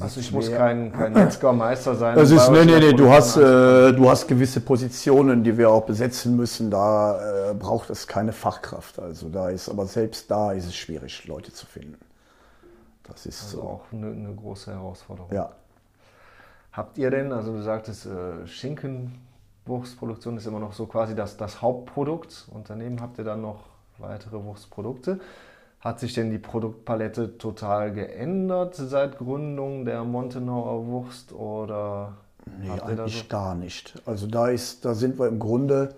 Also 0.00 0.20
ich 0.20 0.32
muss 0.32 0.50
kein, 0.50 0.92
kein 0.92 1.12
Metzgermeister 1.12 1.94
sein. 1.94 2.16
Das 2.16 2.30
ist, 2.30 2.50
nee, 2.50 2.64
nee, 2.64 2.78
nee, 2.78 2.92
du 2.92 3.10
hast, 3.10 3.36
äh, 3.36 3.92
du 3.92 4.08
hast 4.08 4.26
gewisse 4.26 4.60
Positionen, 4.60 5.44
die 5.44 5.56
wir 5.56 5.70
auch 5.70 5.84
besetzen 5.84 6.36
müssen. 6.36 6.70
Da 6.70 7.50
äh, 7.50 7.54
braucht 7.54 7.90
es 7.90 8.06
keine 8.06 8.32
Fachkraft. 8.32 8.98
Also 8.98 9.28
da 9.28 9.50
ist, 9.50 9.68
aber 9.68 9.86
selbst 9.86 10.30
da 10.30 10.52
ist 10.52 10.66
es 10.66 10.74
schwierig, 10.74 11.26
Leute 11.26 11.52
zu 11.52 11.66
finden. 11.66 11.98
Das 13.04 13.26
ist 13.26 13.44
also 13.44 13.56
so. 13.58 13.62
auch 13.62 13.82
eine, 13.92 14.06
eine, 14.06 14.34
große 14.34 14.72
Herausforderung. 14.72 15.32
Ja. 15.32 15.50
Habt 16.72 16.98
ihr 16.98 17.10
denn, 17.10 17.32
also 17.32 17.52
du 17.52 17.62
sagtest, 17.62 18.06
äh, 18.06 18.46
Schinkenwurstproduktion 18.46 20.36
ist 20.36 20.46
immer 20.46 20.60
noch 20.60 20.72
so 20.72 20.86
quasi 20.86 21.14
das, 21.14 21.36
das 21.36 21.62
Hauptprodukt. 21.62 22.48
Unternehmen 22.52 23.00
habt 23.00 23.18
ihr 23.18 23.24
dann 23.24 23.42
noch 23.42 23.60
weitere 23.98 24.42
Wurstprodukte. 24.42 25.20
Hat 25.84 26.00
sich 26.00 26.14
denn 26.14 26.30
die 26.30 26.38
Produktpalette 26.38 27.36
total 27.36 27.92
geändert 27.92 28.74
seit 28.74 29.18
Gründung 29.18 29.84
der 29.84 30.02
Montenauer 30.02 30.86
Wurst 30.86 31.34
oder? 31.34 32.14
Nee, 32.58 32.70
eigentlich 32.70 33.18
so? 33.18 33.24
gar 33.28 33.54
nicht. 33.54 33.94
Also 34.06 34.26
da 34.26 34.48
ist, 34.48 34.86
da 34.86 34.94
sind 34.94 35.18
wir 35.18 35.28
im 35.28 35.38
Grunde, 35.38 35.94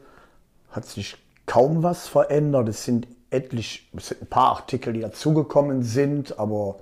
hat 0.73 0.87
sich 0.87 1.17
kaum 1.47 1.85
was 1.85 2.09
verändert. 2.09 2.69
Es 2.69 2.85
sind 2.85 3.07
etlich, 3.31 3.89
es 3.97 4.09
sind 4.09 4.23
ein 4.23 4.27
paar 4.27 4.57
Artikel, 4.57 4.93
die 4.93 5.01
dazugekommen 5.03 5.85
sind, 5.85 6.37
aber 6.37 6.81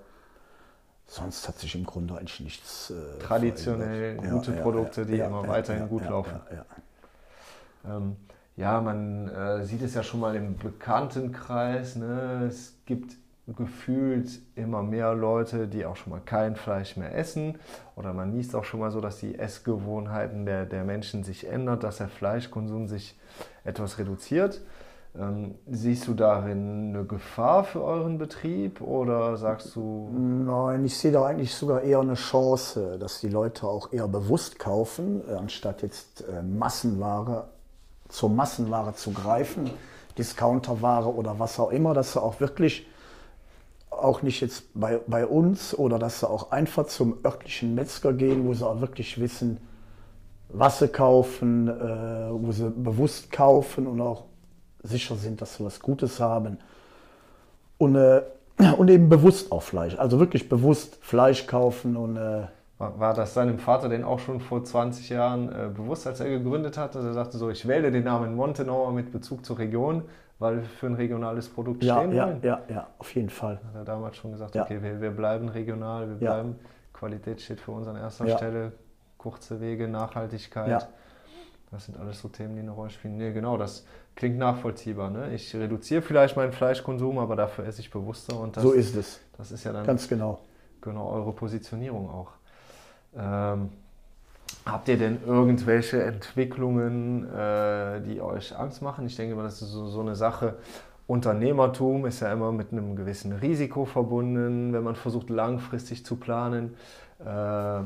sonst 1.06 1.46
hat 1.46 1.58
sich 1.58 1.74
im 1.74 1.84
Grunde 1.84 2.16
eigentlich 2.16 2.40
nichts. 2.40 2.90
Äh, 2.90 3.18
Traditionell 3.22 4.14
verändert. 4.14 4.32
gute 4.32 4.56
ja, 4.56 4.62
Produkte, 4.62 5.00
ja, 5.02 5.06
die 5.06 5.16
ja, 5.16 5.26
immer 5.26 5.46
weiterhin 5.46 5.90
gut 5.90 6.08
laufen. 6.08 6.40
Ähm, 7.86 8.16
ja, 8.56 8.80
man 8.80 9.28
äh, 9.28 9.64
sieht 9.64 9.82
es 9.82 9.94
ja 9.94 10.02
schon 10.02 10.20
mal 10.20 10.36
im 10.36 10.56
Bekanntenkreis. 10.56 11.96
Ne? 11.96 12.46
Es 12.48 12.76
gibt 12.86 13.16
gefühlt 13.46 14.40
immer 14.54 14.82
mehr 14.82 15.14
Leute, 15.14 15.68
die 15.68 15.84
auch 15.84 15.96
schon 15.96 16.12
mal 16.12 16.22
kein 16.24 16.56
Fleisch 16.56 16.96
mehr 16.96 17.14
essen. 17.14 17.58
Oder 17.96 18.12
man 18.12 18.32
liest 18.32 18.54
auch 18.54 18.64
schon 18.64 18.80
mal 18.80 18.90
so, 18.90 19.00
dass 19.00 19.18
die 19.18 19.38
Essgewohnheiten 19.38 20.46
der, 20.46 20.66
der 20.66 20.84
Menschen 20.84 21.24
sich 21.24 21.46
ändern, 21.46 21.80
dass 21.80 21.98
der 21.98 22.08
Fleischkonsum 22.08 22.86
sich 22.86 23.18
etwas 23.64 23.98
reduziert. 23.98 24.62
Ähm, 25.16 25.54
siehst 25.68 26.08
du 26.08 26.14
darin 26.14 26.94
eine 26.94 27.04
Gefahr 27.04 27.64
für 27.64 27.82
euren 27.82 28.18
Betrieb 28.18 28.80
oder 28.80 29.36
sagst 29.36 29.76
du? 29.76 30.10
Nein, 30.12 30.84
ich 30.84 30.96
sehe 30.96 31.12
da 31.12 31.24
eigentlich 31.24 31.54
sogar 31.54 31.82
eher 31.82 32.00
eine 32.00 32.14
Chance, 32.14 32.98
dass 32.98 33.20
die 33.20 33.28
Leute 33.28 33.66
auch 33.66 33.92
eher 33.92 34.08
bewusst 34.08 34.58
kaufen, 34.58 35.22
äh, 35.28 35.34
anstatt 35.34 35.82
jetzt 35.82 36.24
äh, 36.28 36.42
Massenware 36.42 37.48
zur 38.08 38.30
Massenware 38.30 38.94
zu 38.94 39.12
greifen, 39.12 39.70
Discounterware 40.18 41.12
oder 41.14 41.38
was 41.38 41.58
auch 41.58 41.70
immer, 41.70 41.94
dass 41.94 42.12
sie 42.12 42.22
auch 42.22 42.40
wirklich, 42.40 42.86
auch 43.90 44.22
nicht 44.22 44.40
jetzt 44.40 44.64
bei, 44.74 45.00
bei 45.06 45.26
uns 45.26 45.76
oder 45.76 45.98
dass 45.98 46.20
sie 46.20 46.28
auch 46.28 46.50
einfach 46.50 46.86
zum 46.86 47.16
örtlichen 47.24 47.74
Metzger 47.74 48.12
gehen, 48.12 48.46
wo 48.46 48.54
sie 48.54 48.66
auch 48.66 48.80
wirklich 48.80 49.20
wissen, 49.20 49.58
was 50.48 50.78
sie 50.78 50.88
kaufen, 50.88 51.68
äh, 51.68 52.30
wo 52.30 52.52
sie 52.52 52.70
bewusst 52.70 53.32
kaufen 53.32 53.86
und 53.86 54.00
auch 54.00 54.24
sicher 54.82 55.16
sind, 55.16 55.40
dass 55.40 55.56
sie 55.56 55.64
was 55.64 55.80
Gutes 55.80 56.20
haben. 56.20 56.58
Und, 57.78 57.96
äh, 57.96 58.22
und 58.78 58.88
eben 58.88 59.08
bewusst 59.08 59.50
auch 59.50 59.62
Fleisch, 59.62 59.98
also 59.98 60.20
wirklich 60.20 60.48
bewusst 60.48 60.98
Fleisch 61.00 61.46
kaufen 61.46 61.96
und 61.96 62.16
äh, 62.16 62.46
war 62.78 63.14
das 63.14 63.34
seinem 63.34 63.58
Vater 63.58 63.88
denn 63.88 64.04
auch 64.04 64.18
schon 64.18 64.40
vor 64.40 64.64
20 64.64 65.08
Jahren 65.10 65.48
äh, 65.48 65.68
bewusst, 65.68 66.06
als 66.06 66.20
er 66.20 66.28
gegründet 66.28 66.76
hat, 66.76 66.94
dass 66.94 67.04
er 67.04 67.12
sagte 67.12 67.38
so, 67.38 67.50
ich 67.50 67.68
wähle 67.68 67.92
den 67.92 68.04
Namen 68.04 68.34
Montenauer 68.34 68.92
mit 68.92 69.12
Bezug 69.12 69.46
zur 69.46 69.58
Region, 69.58 70.02
weil 70.38 70.56
wir 70.56 70.64
für 70.64 70.86
ein 70.86 70.94
regionales 70.94 71.48
Produkt 71.48 71.84
ja, 71.84 71.98
stehen 71.98 72.12
ja, 72.12 72.26
wollen? 72.26 72.38
Ja, 72.42 72.62
ja, 72.68 72.86
auf 72.98 73.14
jeden 73.14 73.30
Fall. 73.30 73.60
Hat 73.68 73.74
er 73.74 73.84
damals 73.84 74.16
schon 74.16 74.32
gesagt, 74.32 74.54
ja. 74.54 74.64
okay, 74.64 74.82
wir, 74.82 75.00
wir, 75.00 75.10
bleiben 75.10 75.48
regional, 75.48 76.08
wir 76.08 76.16
bleiben, 76.16 76.56
Qualität 76.92 77.40
steht 77.40 77.60
für 77.60 77.70
uns 77.70 77.86
an 77.86 77.96
erster 77.96 78.28
Stelle, 78.36 78.72
kurze 79.18 79.60
Wege, 79.60 79.88
Nachhaltigkeit. 79.88 80.88
Das 81.70 81.86
sind 81.86 81.98
alles 81.98 82.20
so 82.20 82.28
Themen, 82.28 82.54
die 82.54 82.60
eine 82.60 82.70
Rolle 82.70 82.90
spielen. 82.90 83.16
Nee, 83.16 83.32
genau, 83.32 83.56
das 83.56 83.84
klingt 84.14 84.38
nachvollziehbar. 84.38 85.10
Ne? 85.10 85.34
Ich 85.34 85.54
reduziere 85.56 86.02
vielleicht 86.02 86.36
meinen 86.36 86.52
Fleischkonsum, 86.52 87.18
aber 87.18 87.34
dafür 87.34 87.66
esse 87.66 87.80
ich 87.80 87.90
bewusster. 87.90 88.38
Und 88.38 88.56
das, 88.56 88.62
so 88.62 88.70
ist 88.70 88.94
es. 88.94 89.20
Das 89.36 89.50
ist 89.50 89.64
ja 89.64 89.72
dann 89.72 89.84
ganz 89.84 90.08
genau. 90.08 90.38
Genau 90.80 91.10
eure 91.10 91.32
Positionierung 91.32 92.08
auch. 92.10 92.30
Ähm, 93.16 93.70
habt 94.66 94.88
ihr 94.88 94.98
denn 94.98 95.18
irgendwelche 95.26 96.02
Entwicklungen, 96.02 97.28
äh, 97.32 98.00
die 98.02 98.20
euch 98.20 98.56
Angst 98.56 98.82
machen? 98.82 99.06
Ich 99.06 99.16
denke 99.16 99.34
mal, 99.34 99.42
das 99.42 99.62
ist 99.62 99.70
so, 99.70 99.86
so 99.86 100.00
eine 100.00 100.14
Sache. 100.16 100.56
Unternehmertum 101.06 102.06
ist 102.06 102.20
ja 102.20 102.32
immer 102.32 102.50
mit 102.50 102.72
einem 102.72 102.96
gewissen 102.96 103.32
Risiko 103.32 103.84
verbunden, 103.84 104.72
wenn 104.72 104.82
man 104.82 104.96
versucht 104.96 105.28
langfristig 105.28 106.04
zu 106.04 106.16
planen. 106.16 106.74
Äh, 107.24 107.80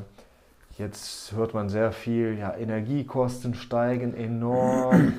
jetzt 0.78 1.32
hört 1.32 1.52
man 1.52 1.68
sehr 1.68 1.90
viel, 1.90 2.38
ja, 2.38 2.54
Energiekosten 2.54 3.54
steigen 3.54 4.14
enorm. 4.14 5.14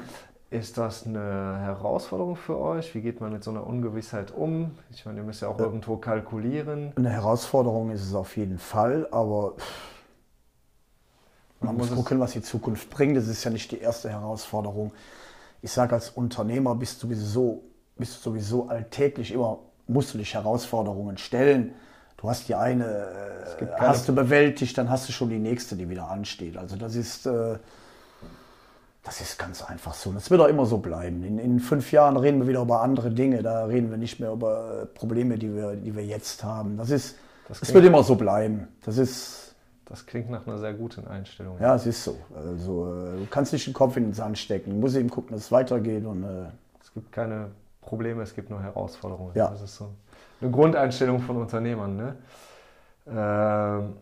Ist 0.52 0.80
das 0.80 1.06
eine 1.06 1.60
Herausforderung 1.60 2.36
für 2.36 2.58
euch? 2.58 2.96
Wie 2.96 3.02
geht 3.02 3.22
man 3.22 3.32
mit 3.32 3.44
so 3.44 3.52
einer 3.52 3.68
Ungewissheit 3.68 4.34
um? 4.36 4.72
Ich 4.90 5.06
meine, 5.06 5.20
ihr 5.20 5.24
müsst 5.24 5.44
ja 5.44 5.48
auch 5.48 5.60
irgendwo 5.60 5.98
kalkulieren. 5.98 6.92
Eine 6.96 7.12
Herausforderung 7.12 7.92
ist 7.92 8.02
es 8.02 8.16
auf 8.16 8.36
jeden 8.36 8.58
Fall, 8.58 9.08
aber 9.12 9.54
man 11.62 11.76
muss 11.76 11.92
gucken, 11.92 12.20
was 12.20 12.32
die 12.32 12.42
Zukunft 12.42 12.90
bringt. 12.90 13.18
Das 13.18 13.28
ist 13.28 13.44
ja 13.44 13.52
nicht 13.52 13.72
die 13.72 13.80
erste 13.80 14.10
Herausforderung. 14.10 14.92
Ich 15.62 15.72
sage, 15.72 15.94
als 15.94 16.10
Unternehmer 16.10 16.76
bist 16.76 17.04
du 17.04 17.08
sowieso, 17.08 17.64
bist 17.98 18.18
du 18.18 18.32
sowieso 18.32 18.68
alltäglich 18.68 19.32
immer, 19.32 19.60
musst 19.88 20.14
du 20.14 20.18
dich 20.18 20.34
Herausforderungen 20.34 21.18
stellen. 21.18 21.74
Du 22.18 22.30
hast 22.30 22.48
die 22.48 22.56
eine, 22.56 22.86
äh, 22.86 23.66
hast 23.78 24.08
du 24.08 24.16
bewältigt, 24.16 24.78
dann 24.78 24.90
hast 24.90 25.08
du 25.08 25.14
schon 25.14 25.30
die 25.30 25.40
nächste, 25.40 25.76
die 25.76 25.90
wieder 25.90 26.10
ansteht. 26.10 26.58
Also 26.58 26.76
das 26.76 26.96
ist, 26.96 27.26
äh, 27.26 27.58
das 29.04 29.22
ist 29.22 29.40
ganz 29.40 29.64
einfach 29.64 29.94
so. 29.94 30.10
Und 30.10 30.18
es 30.18 30.30
wird 30.30 30.42
auch 30.42 30.48
immer 30.48 30.66
so 30.66 30.78
bleiben. 30.78 31.24
In, 31.24 31.40
in, 31.40 31.60
fünf 31.60 31.92
Jahren 31.92 32.18
reden 32.18 32.42
wir 32.42 32.48
wieder 32.48 32.62
über 32.62 32.82
andere 32.82 33.12
Dinge. 33.12 33.42
Da 33.42 33.66
reden 33.66 33.90
wir 33.90 33.98
nicht 33.98 34.20
mehr 34.20 34.32
über 34.32 34.88
Probleme, 34.94 35.38
die 35.38 35.54
wir, 35.56 35.76
die 35.76 35.96
wir 35.96 36.06
jetzt 36.06 36.44
haben. 36.44 36.78
Das 36.78 36.90
ist, 36.90 37.16
das, 37.48 37.62
das 37.62 37.74
wird 37.74 37.86
immer 37.86 38.04
so 38.04 38.16
bleiben. 38.16 38.68
Das 38.84 38.98
ist, 38.98 39.49
das 39.90 40.06
klingt 40.06 40.30
nach 40.30 40.46
einer 40.46 40.60
sehr 40.60 40.74
guten 40.74 41.08
Einstellung. 41.08 41.58
Ja, 41.60 41.76
es 41.76 41.86
ist 41.86 42.04
so. 42.04 42.16
Also, 42.36 42.94
äh, 42.94 43.20
du 43.20 43.28
kannst 43.30 43.54
nicht 43.54 43.66
den 43.66 43.74
Kopf 43.74 43.98
in 43.98 44.04
den 44.04 44.14
Sand 44.14 44.38
stecken. 44.38 44.72
Du 44.72 44.78
musst 44.78 44.96
eben 44.96 45.10
gucken, 45.10 45.32
dass 45.32 45.46
es 45.46 45.52
weitergeht. 45.52 46.06
Und, 46.06 46.24
äh 46.24 46.46
es 46.82 46.94
gibt 46.94 47.12
keine 47.12 47.52
Probleme, 47.82 48.24
es 48.24 48.34
gibt 48.34 48.50
nur 48.50 48.62
Herausforderungen. 48.62 49.32
Ja. 49.36 49.50
Das 49.50 49.62
ist 49.62 49.76
so. 49.76 49.90
eine 50.42 50.50
Grundeinstellung 50.50 51.20
von 51.20 51.38
Unternehmern. 51.38 51.96
Ne? 51.96 52.16
Ähm, 53.08 53.94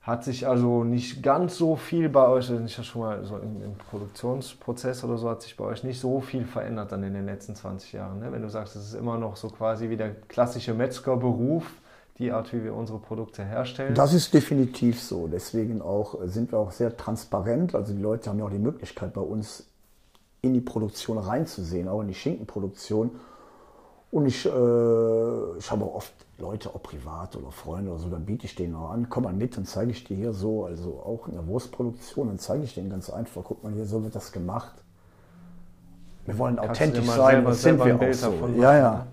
hat 0.00 0.24
sich 0.24 0.46
also 0.46 0.84
nicht 0.84 1.22
ganz 1.22 1.56
so 1.56 1.76
viel 1.76 2.08
bei 2.10 2.26
euch, 2.26 2.50
also 2.50 2.62
ich 2.62 2.86
schon 2.86 3.00
mal 3.02 3.24
so 3.24 3.38
im, 3.38 3.62
im, 3.62 3.74
Produktionsprozess 3.74 5.02
oder 5.04 5.16
so, 5.16 5.30
hat 5.30 5.42
sich 5.42 5.56
bei 5.56 5.64
euch 5.64 5.82
nicht 5.82 5.98
so 5.98 6.20
viel 6.20 6.44
verändert 6.44 6.92
dann 6.92 7.02
in 7.02 7.14
den 7.14 7.24
letzten 7.24 7.54
20 7.54 7.92
Jahren. 7.92 8.20
Ne? 8.20 8.30
Wenn 8.30 8.42
du 8.42 8.50
sagst, 8.50 8.76
es 8.76 8.88
ist 8.88 8.94
immer 8.94 9.16
noch 9.16 9.36
so 9.36 9.48
quasi 9.48 9.88
wie 9.88 9.96
der 9.96 10.14
klassische 10.14 10.74
Metzgerberuf, 10.74 11.70
die 12.18 12.30
Art, 12.30 12.52
wie 12.52 12.62
wir 12.62 12.74
unsere 12.74 12.98
Produkte 12.98 13.44
herstellen. 13.44 13.94
Das 13.94 14.14
ist 14.14 14.32
definitiv 14.32 15.00
so. 15.00 15.26
Deswegen 15.26 15.82
auch 15.82 16.20
äh, 16.20 16.28
sind 16.28 16.52
wir 16.52 16.58
auch 16.58 16.70
sehr 16.70 16.96
transparent. 16.96 17.74
Also 17.74 17.92
die 17.92 18.00
Leute 18.00 18.30
haben 18.30 18.38
ja 18.38 18.44
auch 18.44 18.50
die 18.50 18.58
Möglichkeit, 18.58 19.14
bei 19.14 19.20
uns 19.20 19.66
in 20.42 20.54
die 20.54 20.60
Produktion 20.60 21.18
reinzusehen, 21.18 21.88
auch 21.88 22.02
in 22.02 22.08
die 22.08 22.14
Schinkenproduktion. 22.14 23.10
Und 24.10 24.26
ich, 24.26 24.46
äh, 24.46 24.48
ich 24.48 25.70
habe 25.70 25.84
auch 25.84 25.94
oft 25.96 26.12
Leute, 26.38 26.68
auch 26.72 26.82
privat 26.82 27.34
oder 27.34 27.50
Freunde 27.50 27.90
oder 27.90 28.00
so, 28.00 28.08
dann 28.08 28.24
biete 28.24 28.46
ich 28.46 28.54
denen 28.54 28.76
auch 28.76 28.90
an, 28.90 29.08
komm 29.08 29.24
mal 29.24 29.32
mit, 29.32 29.56
dann 29.56 29.64
zeige 29.64 29.90
ich 29.90 30.04
dir 30.04 30.16
hier 30.16 30.32
so, 30.32 30.64
also 30.64 31.00
auch 31.04 31.26
in 31.26 31.34
der 31.34 31.46
Wurstproduktion, 31.46 32.28
dann 32.28 32.38
zeige 32.38 32.62
ich 32.64 32.74
denen 32.74 32.90
ganz 32.90 33.10
einfach, 33.10 33.42
guck 33.44 33.64
mal 33.64 33.72
hier, 33.72 33.86
so 33.86 34.04
wird 34.04 34.14
das 34.14 34.30
gemacht. 34.30 34.74
Wir 36.26 36.38
wollen 36.38 36.56
Kannst 36.56 36.70
authentisch 36.70 37.06
sein, 37.06 37.44
das 37.44 37.62
sind 37.62 37.84
wir 37.84 37.96
auch 37.96 38.12
so. 38.12 38.32
Ja, 38.56 38.76
ja. 38.76 39.06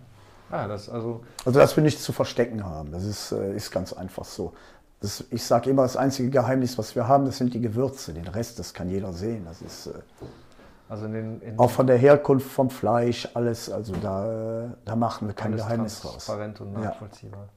Ja, 0.51 0.67
das 0.67 0.89
also, 0.89 1.21
also, 1.45 1.59
dass 1.59 1.75
wir 1.75 1.83
nichts 1.83 2.03
zu 2.03 2.11
verstecken 2.11 2.65
haben, 2.65 2.91
das 2.91 3.05
ist, 3.05 3.31
äh, 3.31 3.55
ist 3.55 3.71
ganz 3.71 3.93
einfach 3.93 4.25
so. 4.25 4.53
Das, 4.99 5.23
ich 5.31 5.43
sage 5.43 5.69
immer, 5.69 5.81
das 5.83 5.97
einzige 5.97 6.29
Geheimnis, 6.29 6.77
was 6.77 6.95
wir 6.95 7.07
haben, 7.07 7.25
das 7.25 7.37
sind 7.37 7.53
die 7.53 7.61
Gewürze. 7.61 8.13
Den 8.13 8.27
Rest, 8.27 8.59
das 8.59 8.73
kann 8.73 8.89
jeder 8.89 9.13
sehen. 9.13 9.45
Das 9.45 9.61
ist, 9.61 9.87
äh, 9.87 9.93
also 10.89 11.05
in 11.05 11.13
den, 11.13 11.41
in 11.41 11.57
auch 11.57 11.71
von 11.71 11.87
der 11.87 11.97
Herkunft 11.97 12.51
vom 12.51 12.69
Fleisch, 12.69 13.27
alles, 13.33 13.71
also 13.71 13.93
da, 13.95 14.75
da 14.83 14.95
machen 14.95 15.27
wir 15.27 15.33
kein 15.33 15.55
Geheimnis 15.55 16.03
raus. 16.03 16.25
Transparent 16.25 16.61
und 16.61 16.73
nachvollziehbar. 16.73 17.47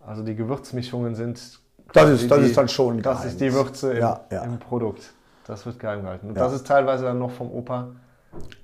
Ja. 0.00 0.06
Also 0.06 0.22
die 0.22 0.36
Gewürzmischungen 0.36 1.14
sind. 1.14 1.60
Das 1.92 2.10
ist, 2.10 2.30
das 2.30 2.38
die, 2.38 2.44
ist 2.46 2.56
dann 2.56 2.68
schon. 2.68 3.02
Das 3.02 3.22
Geheimnis. 3.22 3.32
ist 3.32 3.40
die 3.40 3.52
Würze 3.52 3.92
im, 3.92 4.00
ja, 4.00 4.20
ja. 4.30 4.42
im, 4.42 4.58
Produkt. 4.58 5.12
Das 5.46 5.64
wird 5.64 5.78
geheim 5.78 6.02
gehalten. 6.02 6.28
Und 6.28 6.36
das 6.36 6.52
ist 6.52 6.66
teilweise 6.66 7.04
dann 7.04 7.18
noch 7.18 7.30
vom 7.30 7.50
Opa. 7.50 7.88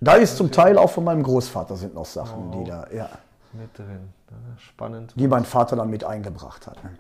Da 0.00 0.14
ist 0.14 0.37
zum 0.37 0.50
Teil 0.50 0.79
auch 0.79 0.91
von 0.91 1.05
meinem 1.05 1.23
Großvater 1.23 1.76
sind 1.76 1.95
noch 1.95 2.07
Sachen, 2.07 2.50
oh, 2.52 2.59
die 2.59 2.71
da, 2.71 2.87
ja. 2.93 3.09
Mit 3.52 3.76
drin. 3.79 4.12
Spannend. 4.59 5.12
Die 5.17 5.29
mein 5.29 5.45
Vater 5.45 5.76
dann 5.76 5.91
mit 5.91 6.05
eingebracht 6.05 6.67
hat. 6.67 6.83
Ne? 6.83 6.91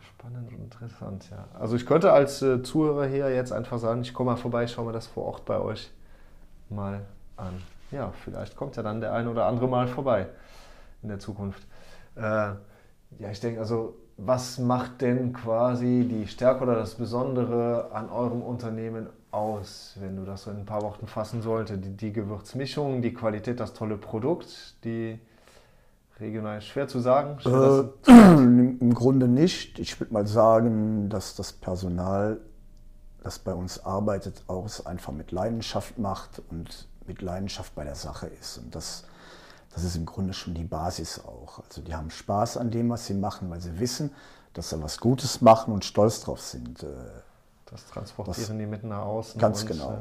Spannend 0.00 0.50
und 0.52 0.58
interessant, 0.58 1.28
ja. 1.30 1.44
Also 1.58 1.76
ich 1.76 1.84
könnte 1.84 2.12
als 2.12 2.42
äh, 2.42 2.62
Zuhörer 2.62 3.06
hier 3.06 3.34
jetzt 3.34 3.52
einfach 3.52 3.78
sagen, 3.78 4.02
ich 4.02 4.14
komme 4.14 4.32
mal 4.32 4.36
vorbei, 4.36 4.66
schaue 4.66 4.86
mir 4.86 4.92
das 4.92 5.06
vor 5.06 5.24
Ort 5.24 5.44
bei 5.44 5.58
euch 5.58 5.90
mal 6.68 7.00
an. 7.36 7.62
Ja, 7.90 8.12
vielleicht 8.24 8.56
kommt 8.56 8.76
ja 8.76 8.82
dann 8.82 9.00
der 9.00 9.12
ein 9.12 9.28
oder 9.28 9.46
andere 9.46 9.68
mal 9.68 9.88
vorbei 9.88 10.26
in 11.02 11.08
der 11.08 11.18
Zukunft. 11.18 11.62
Äh, 12.16 12.20
ja, 12.20 13.30
ich 13.30 13.40
denke, 13.40 13.60
also 13.60 13.96
was 14.16 14.58
macht 14.58 15.02
denn 15.02 15.32
quasi 15.32 16.06
die 16.08 16.26
Stärke 16.26 16.62
oder 16.62 16.74
das 16.74 16.94
Besondere 16.94 17.90
an 17.92 18.08
eurem 18.08 18.42
Unternehmen 18.42 19.08
aus, 19.36 19.94
wenn 20.00 20.16
du 20.16 20.24
das 20.24 20.44
so 20.44 20.50
in 20.50 20.58
ein 20.58 20.66
paar 20.66 20.82
Worten 20.82 21.06
fassen 21.06 21.42
solltest? 21.42 21.84
Die, 21.84 21.90
die 21.90 22.12
Gewürzmischung, 22.12 23.02
die 23.02 23.12
Qualität, 23.12 23.60
das 23.60 23.74
tolle 23.74 23.96
Produkt, 23.96 24.74
die 24.84 25.18
regional 26.18 26.60
schwer 26.62 26.88
zu 26.88 27.00
sagen? 27.00 27.38
Äh, 27.44 28.10
Im 28.10 28.94
Grunde 28.94 29.28
nicht. 29.28 29.78
Ich 29.78 30.00
würde 30.00 30.12
mal 30.12 30.26
sagen, 30.26 31.08
dass 31.08 31.36
das 31.36 31.52
Personal, 31.52 32.40
das 33.22 33.38
bei 33.38 33.52
uns 33.52 33.84
arbeitet, 33.84 34.42
auch 34.46 34.64
es 34.64 34.84
einfach 34.86 35.12
mit 35.12 35.32
Leidenschaft 35.32 35.98
macht 35.98 36.42
und 36.50 36.88
mit 37.06 37.22
Leidenschaft 37.22 37.74
bei 37.74 37.84
der 37.84 37.94
Sache 37.94 38.26
ist. 38.40 38.58
Und 38.58 38.74
das, 38.74 39.04
das 39.74 39.84
ist 39.84 39.96
im 39.96 40.06
Grunde 40.06 40.32
schon 40.32 40.54
die 40.54 40.64
Basis 40.64 41.20
auch. 41.24 41.60
Also 41.60 41.82
die 41.82 41.94
haben 41.94 42.10
Spaß 42.10 42.56
an 42.56 42.70
dem, 42.70 42.88
was 42.90 43.06
sie 43.06 43.14
machen, 43.14 43.50
weil 43.50 43.60
sie 43.60 43.78
wissen, 43.78 44.10
dass 44.54 44.70
sie 44.70 44.82
was 44.82 44.98
Gutes 44.98 45.42
machen 45.42 45.72
und 45.72 45.84
stolz 45.84 46.22
drauf 46.22 46.40
sind. 46.40 46.82
Das 47.70 47.86
transportieren 47.86 48.36
das, 48.36 48.58
die 48.58 48.66
mit 48.66 48.84
nach 48.84 49.02
außen. 49.02 49.40
Ganz 49.40 49.62
und, 49.62 49.68
genau. 49.68 49.92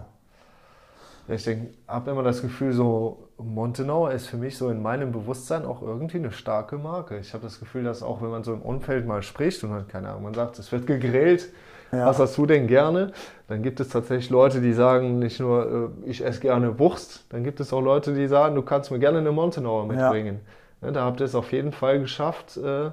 Äh, 1.27 1.35
ich 1.35 1.43
denke, 1.43 1.73
habe 1.87 2.11
immer 2.11 2.21
das 2.21 2.41
Gefühl, 2.41 2.71
so 2.71 3.29
Montenau 3.37 4.07
ist 4.07 4.27
für 4.27 4.37
mich 4.37 4.57
so 4.57 4.69
in 4.69 4.81
meinem 4.81 5.11
Bewusstsein 5.11 5.65
auch 5.65 5.81
irgendwie 5.81 6.17
eine 6.17 6.31
starke 6.31 6.77
Marke. 6.77 7.17
Ich 7.17 7.33
habe 7.33 7.43
das 7.43 7.59
Gefühl, 7.59 7.83
dass 7.83 8.03
auch 8.03 8.21
wenn 8.21 8.29
man 8.29 8.43
so 8.43 8.53
im 8.53 8.61
Umfeld 8.61 9.07
mal 9.07 9.23
spricht 9.23 9.63
und 9.63 9.71
hat 9.71 9.89
keine 9.89 10.09
Ahnung, 10.09 10.23
man 10.23 10.33
sagt, 10.35 10.59
es 10.59 10.71
wird 10.71 10.85
gegrillt, 10.85 11.51
ja. 11.91 12.05
was 12.05 12.19
hast 12.19 12.37
du 12.37 12.45
denn 12.45 12.67
gerne? 12.67 13.11
Dann 13.47 13.63
gibt 13.63 13.79
es 13.79 13.89
tatsächlich 13.89 14.29
Leute, 14.29 14.61
die 14.61 14.73
sagen 14.73 15.17
nicht 15.17 15.39
nur, 15.39 15.91
äh, 16.05 16.09
ich 16.09 16.23
esse 16.23 16.41
gerne 16.41 16.77
Wurst, 16.77 17.25
dann 17.29 17.43
gibt 17.43 17.59
es 17.59 17.73
auch 17.73 17.81
Leute, 17.81 18.13
die 18.13 18.27
sagen, 18.27 18.53
du 18.53 18.61
kannst 18.61 18.91
mir 18.91 18.99
gerne 18.99 19.17
eine 19.17 19.31
Montenauer 19.31 19.87
mitbringen. 19.87 20.41
Ja. 20.81 20.91
Da 20.91 21.05
habt 21.05 21.19
ihr 21.19 21.25
es 21.25 21.33
auf 21.33 21.51
jeden 21.51 21.71
Fall 21.71 21.99
geschafft, 21.99 22.57
äh, 22.57 22.91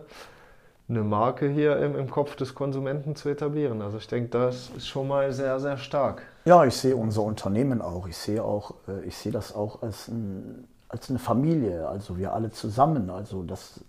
eine 0.92 1.02
Marke 1.02 1.48
hier 1.48 1.78
im, 1.78 1.96
im 1.96 2.10
Kopf 2.10 2.36
des 2.36 2.54
Konsumenten 2.54 3.16
zu 3.16 3.28
etablieren. 3.28 3.82
Also 3.82 3.98
ich 3.98 4.06
denke, 4.06 4.30
das 4.30 4.70
ist 4.76 4.86
schon 4.86 5.08
mal 5.08 5.32
sehr, 5.32 5.58
sehr 5.60 5.76
stark. 5.78 6.22
Ja, 6.44 6.64
ich 6.64 6.76
sehe 6.76 6.96
unser 6.96 7.22
Unternehmen 7.22 7.80
auch. 7.80 8.06
Ich 8.06 8.16
sehe 8.16 8.42
auch, 8.42 8.74
äh, 8.88 9.04
ich 9.04 9.16
sehe 9.16 9.32
das 9.32 9.54
auch 9.54 9.82
als, 9.82 10.08
ein, 10.08 10.68
als 10.88 11.10
eine 11.10 11.18
Familie. 11.18 11.88
Also 11.88 12.18
wir 12.18 12.32
alle 12.32 12.50
zusammen. 12.50 13.10
Also 13.10 13.42
das, 13.42 13.80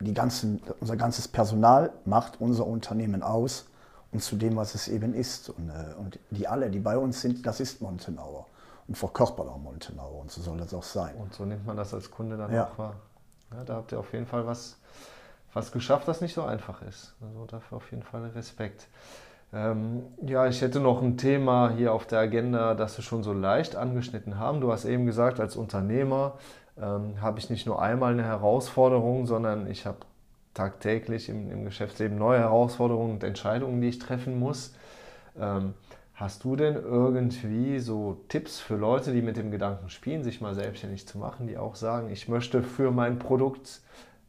die 0.00 0.14
ganzen, 0.14 0.60
unser 0.80 0.96
ganzes 0.96 1.28
Personal 1.28 1.92
macht 2.04 2.40
unser 2.40 2.66
Unternehmen 2.66 3.22
aus 3.22 3.66
und 4.12 4.22
zu 4.22 4.36
dem, 4.36 4.56
was 4.56 4.74
es 4.74 4.88
eben 4.88 5.14
ist. 5.14 5.50
Und, 5.50 5.70
äh, 5.70 5.94
und 5.98 6.18
die 6.30 6.48
alle, 6.48 6.70
die 6.70 6.80
bei 6.80 6.98
uns 6.98 7.20
sind, 7.20 7.46
das 7.46 7.60
ist 7.60 7.80
Montenauer 7.80 8.46
und 8.88 8.96
verkörpert 8.96 9.46
auch 9.46 9.58
Montenauer. 9.58 10.22
Und 10.22 10.32
so 10.32 10.40
soll 10.42 10.58
das 10.58 10.74
auch 10.74 10.82
sein. 10.82 11.14
Und 11.16 11.32
so 11.32 11.44
nimmt 11.44 11.64
man 11.64 11.76
das 11.76 11.94
als 11.94 12.10
Kunde 12.10 12.36
dann 12.36 12.52
ja. 12.52 12.66
auch 12.66 12.78
wahr. 12.78 12.94
Ja, 13.52 13.64
da 13.64 13.74
habt 13.76 13.92
ihr 13.92 13.98
auf 14.00 14.12
jeden 14.12 14.26
Fall 14.26 14.46
was 14.46 14.76
was 15.52 15.72
geschafft, 15.72 16.08
das 16.08 16.20
nicht 16.20 16.34
so 16.34 16.42
einfach 16.42 16.82
ist. 16.82 17.14
Also 17.20 17.46
dafür 17.46 17.76
auf 17.76 17.90
jeden 17.90 18.02
Fall 18.02 18.24
Respekt. 18.34 18.88
Ähm, 19.52 20.04
ja, 20.22 20.46
ich 20.46 20.60
hätte 20.62 20.78
noch 20.78 21.02
ein 21.02 21.16
Thema 21.16 21.70
hier 21.76 21.92
auf 21.92 22.06
der 22.06 22.20
Agenda, 22.20 22.74
das 22.74 22.96
wir 22.96 23.02
schon 23.02 23.22
so 23.22 23.32
leicht 23.32 23.74
angeschnitten 23.74 24.38
haben. 24.38 24.60
Du 24.60 24.70
hast 24.70 24.84
eben 24.84 25.06
gesagt, 25.06 25.40
als 25.40 25.56
Unternehmer 25.56 26.34
ähm, 26.80 27.20
habe 27.20 27.38
ich 27.40 27.50
nicht 27.50 27.66
nur 27.66 27.82
einmal 27.82 28.12
eine 28.12 28.24
Herausforderung, 28.24 29.26
sondern 29.26 29.68
ich 29.68 29.86
habe 29.86 29.98
tagtäglich 30.54 31.28
im, 31.28 31.50
im, 31.50 31.64
Geschäftsleben 31.64 32.16
neue 32.16 32.38
Herausforderungen 32.38 33.12
und 33.14 33.24
Entscheidungen, 33.24 33.80
die 33.80 33.88
ich 33.88 33.98
treffen 33.98 34.38
muss. 34.38 34.74
Ähm, 35.38 35.74
hast 36.14 36.44
du 36.44 36.54
denn 36.54 36.74
irgendwie 36.74 37.78
so 37.78 38.20
Tipps 38.28 38.60
für 38.60 38.76
Leute, 38.76 39.12
die 39.12 39.22
mit 39.22 39.36
dem 39.36 39.50
Gedanken 39.50 39.88
spielen, 39.90 40.22
sich 40.22 40.40
mal 40.40 40.54
selbstständig 40.54 41.08
zu 41.08 41.18
machen, 41.18 41.46
die 41.46 41.56
auch 41.56 41.74
sagen, 41.74 42.10
ich 42.10 42.28
möchte 42.28 42.62
für 42.62 42.90
mein 42.90 43.18
Produkt 43.18 43.80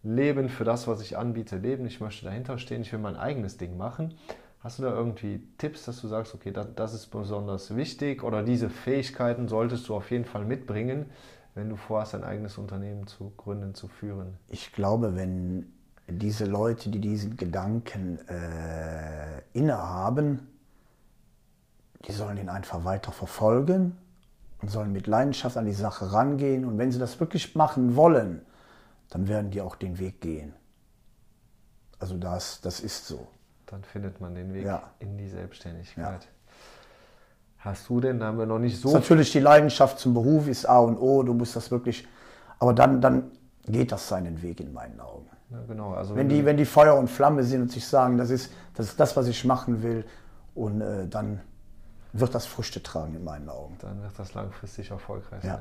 leben, 0.03 0.49
für 0.49 0.63
das, 0.63 0.87
was 0.87 1.01
ich 1.01 1.17
anbiete, 1.17 1.57
leben. 1.57 1.85
Ich 1.85 2.01
möchte 2.01 2.25
dahinter 2.25 2.57
stehen, 2.57 2.81
ich 2.81 2.91
will 2.91 2.99
mein 2.99 3.15
eigenes 3.15 3.57
Ding 3.57 3.77
machen. 3.77 4.15
Hast 4.59 4.77
du 4.77 4.83
da 4.83 4.93
irgendwie 4.93 5.41
Tipps, 5.57 5.85
dass 5.85 6.01
du 6.01 6.07
sagst, 6.07 6.35
okay, 6.35 6.51
das, 6.51 6.67
das 6.75 6.93
ist 6.93 7.07
besonders 7.07 7.75
wichtig 7.75 8.23
oder 8.23 8.43
diese 8.43 8.69
Fähigkeiten 8.69 9.47
solltest 9.47 9.87
du 9.89 9.95
auf 9.95 10.11
jeden 10.11 10.25
Fall 10.25 10.45
mitbringen, 10.45 11.07
wenn 11.55 11.69
du 11.69 11.75
vorhast, 11.75 12.15
ein 12.15 12.23
eigenes 12.23 12.57
Unternehmen 12.57 13.07
zu 13.07 13.31
gründen, 13.37 13.73
zu 13.73 13.87
führen? 13.87 14.37
Ich 14.47 14.71
glaube, 14.71 15.15
wenn 15.15 15.71
diese 16.07 16.45
Leute, 16.45 16.89
die 16.89 16.99
diesen 16.99 17.37
Gedanken 17.37 18.19
äh, 18.27 19.41
innehaben, 19.53 20.47
die 22.07 22.11
sollen 22.11 22.37
ihn 22.37 22.49
einfach 22.49 22.85
weiter 22.85 23.11
verfolgen 23.11 23.97
und 24.61 24.69
sollen 24.69 24.91
mit 24.91 25.07
Leidenschaft 25.07 25.57
an 25.57 25.65
die 25.65 25.73
Sache 25.73 26.13
rangehen. 26.13 26.65
Und 26.65 26.77
wenn 26.77 26.91
sie 26.91 26.99
das 26.99 27.19
wirklich 27.19 27.55
machen 27.55 27.95
wollen, 27.95 28.41
dann 29.11 29.27
werden 29.27 29.51
die 29.51 29.61
auch 29.61 29.75
den 29.75 29.99
Weg 29.99 30.21
gehen. 30.21 30.53
Also 31.99 32.17
das, 32.17 32.61
das 32.61 32.79
ist 32.79 33.05
so. 33.05 33.27
Dann 33.67 33.83
findet 33.83 34.19
man 34.19 34.33
den 34.33 34.53
Weg 34.53 34.65
ja. 34.65 34.81
in 34.99 35.17
die 35.17 35.29
Selbstständigkeit. 35.29 36.23
Ja. 36.23 36.29
Hast 37.59 37.87
du 37.89 38.01
denn, 38.01 38.19
da 38.19 38.27
haben 38.27 38.39
wir 38.39 38.47
noch 38.47 38.57
nicht 38.57 38.81
so. 38.81 38.91
Natürlich 38.91 39.31
die 39.31 39.39
Leidenschaft 39.39 39.99
zum 39.99 40.15
Beruf 40.15 40.47
ist 40.47 40.65
A 40.65 40.79
und 40.79 40.97
O, 40.97 41.21
du 41.21 41.33
musst 41.33 41.55
das 41.55 41.69
wirklich, 41.69 42.07
aber 42.57 42.73
dann, 42.73 42.99
dann 43.01 43.31
geht 43.67 43.91
das 43.91 44.07
seinen 44.07 44.41
Weg 44.41 44.59
in 44.59 44.73
meinen 44.73 44.99
Augen. 44.99 45.29
Ja, 45.51 45.59
genau. 45.67 45.93
Also 45.93 46.15
wenn, 46.15 46.21
wenn 46.21 46.29
die, 46.29 46.45
wenn 46.45 46.57
die 46.57 46.65
Feuer 46.65 46.95
und 46.95 47.07
Flamme 47.07 47.43
sind 47.43 47.61
und 47.61 47.71
sich 47.71 47.85
sagen, 47.85 48.17
das 48.17 48.31
ist, 48.31 48.51
das 48.73 48.87
ist 48.87 48.99
das, 48.99 49.15
was 49.15 49.27
ich 49.27 49.45
machen 49.45 49.83
will, 49.83 50.05
und 50.55 50.81
äh, 50.81 51.07
dann 51.07 51.39
wird 52.13 52.35
das 52.35 52.45
Früchte 52.45 52.83
tragen 52.83 53.15
in 53.15 53.23
meinen 53.23 53.47
Augen. 53.49 53.77
Dann 53.79 54.01
wird 54.01 54.17
das 54.17 54.33
langfristig 54.33 54.91
erfolgreich 54.91 55.43
sein. 55.43 55.59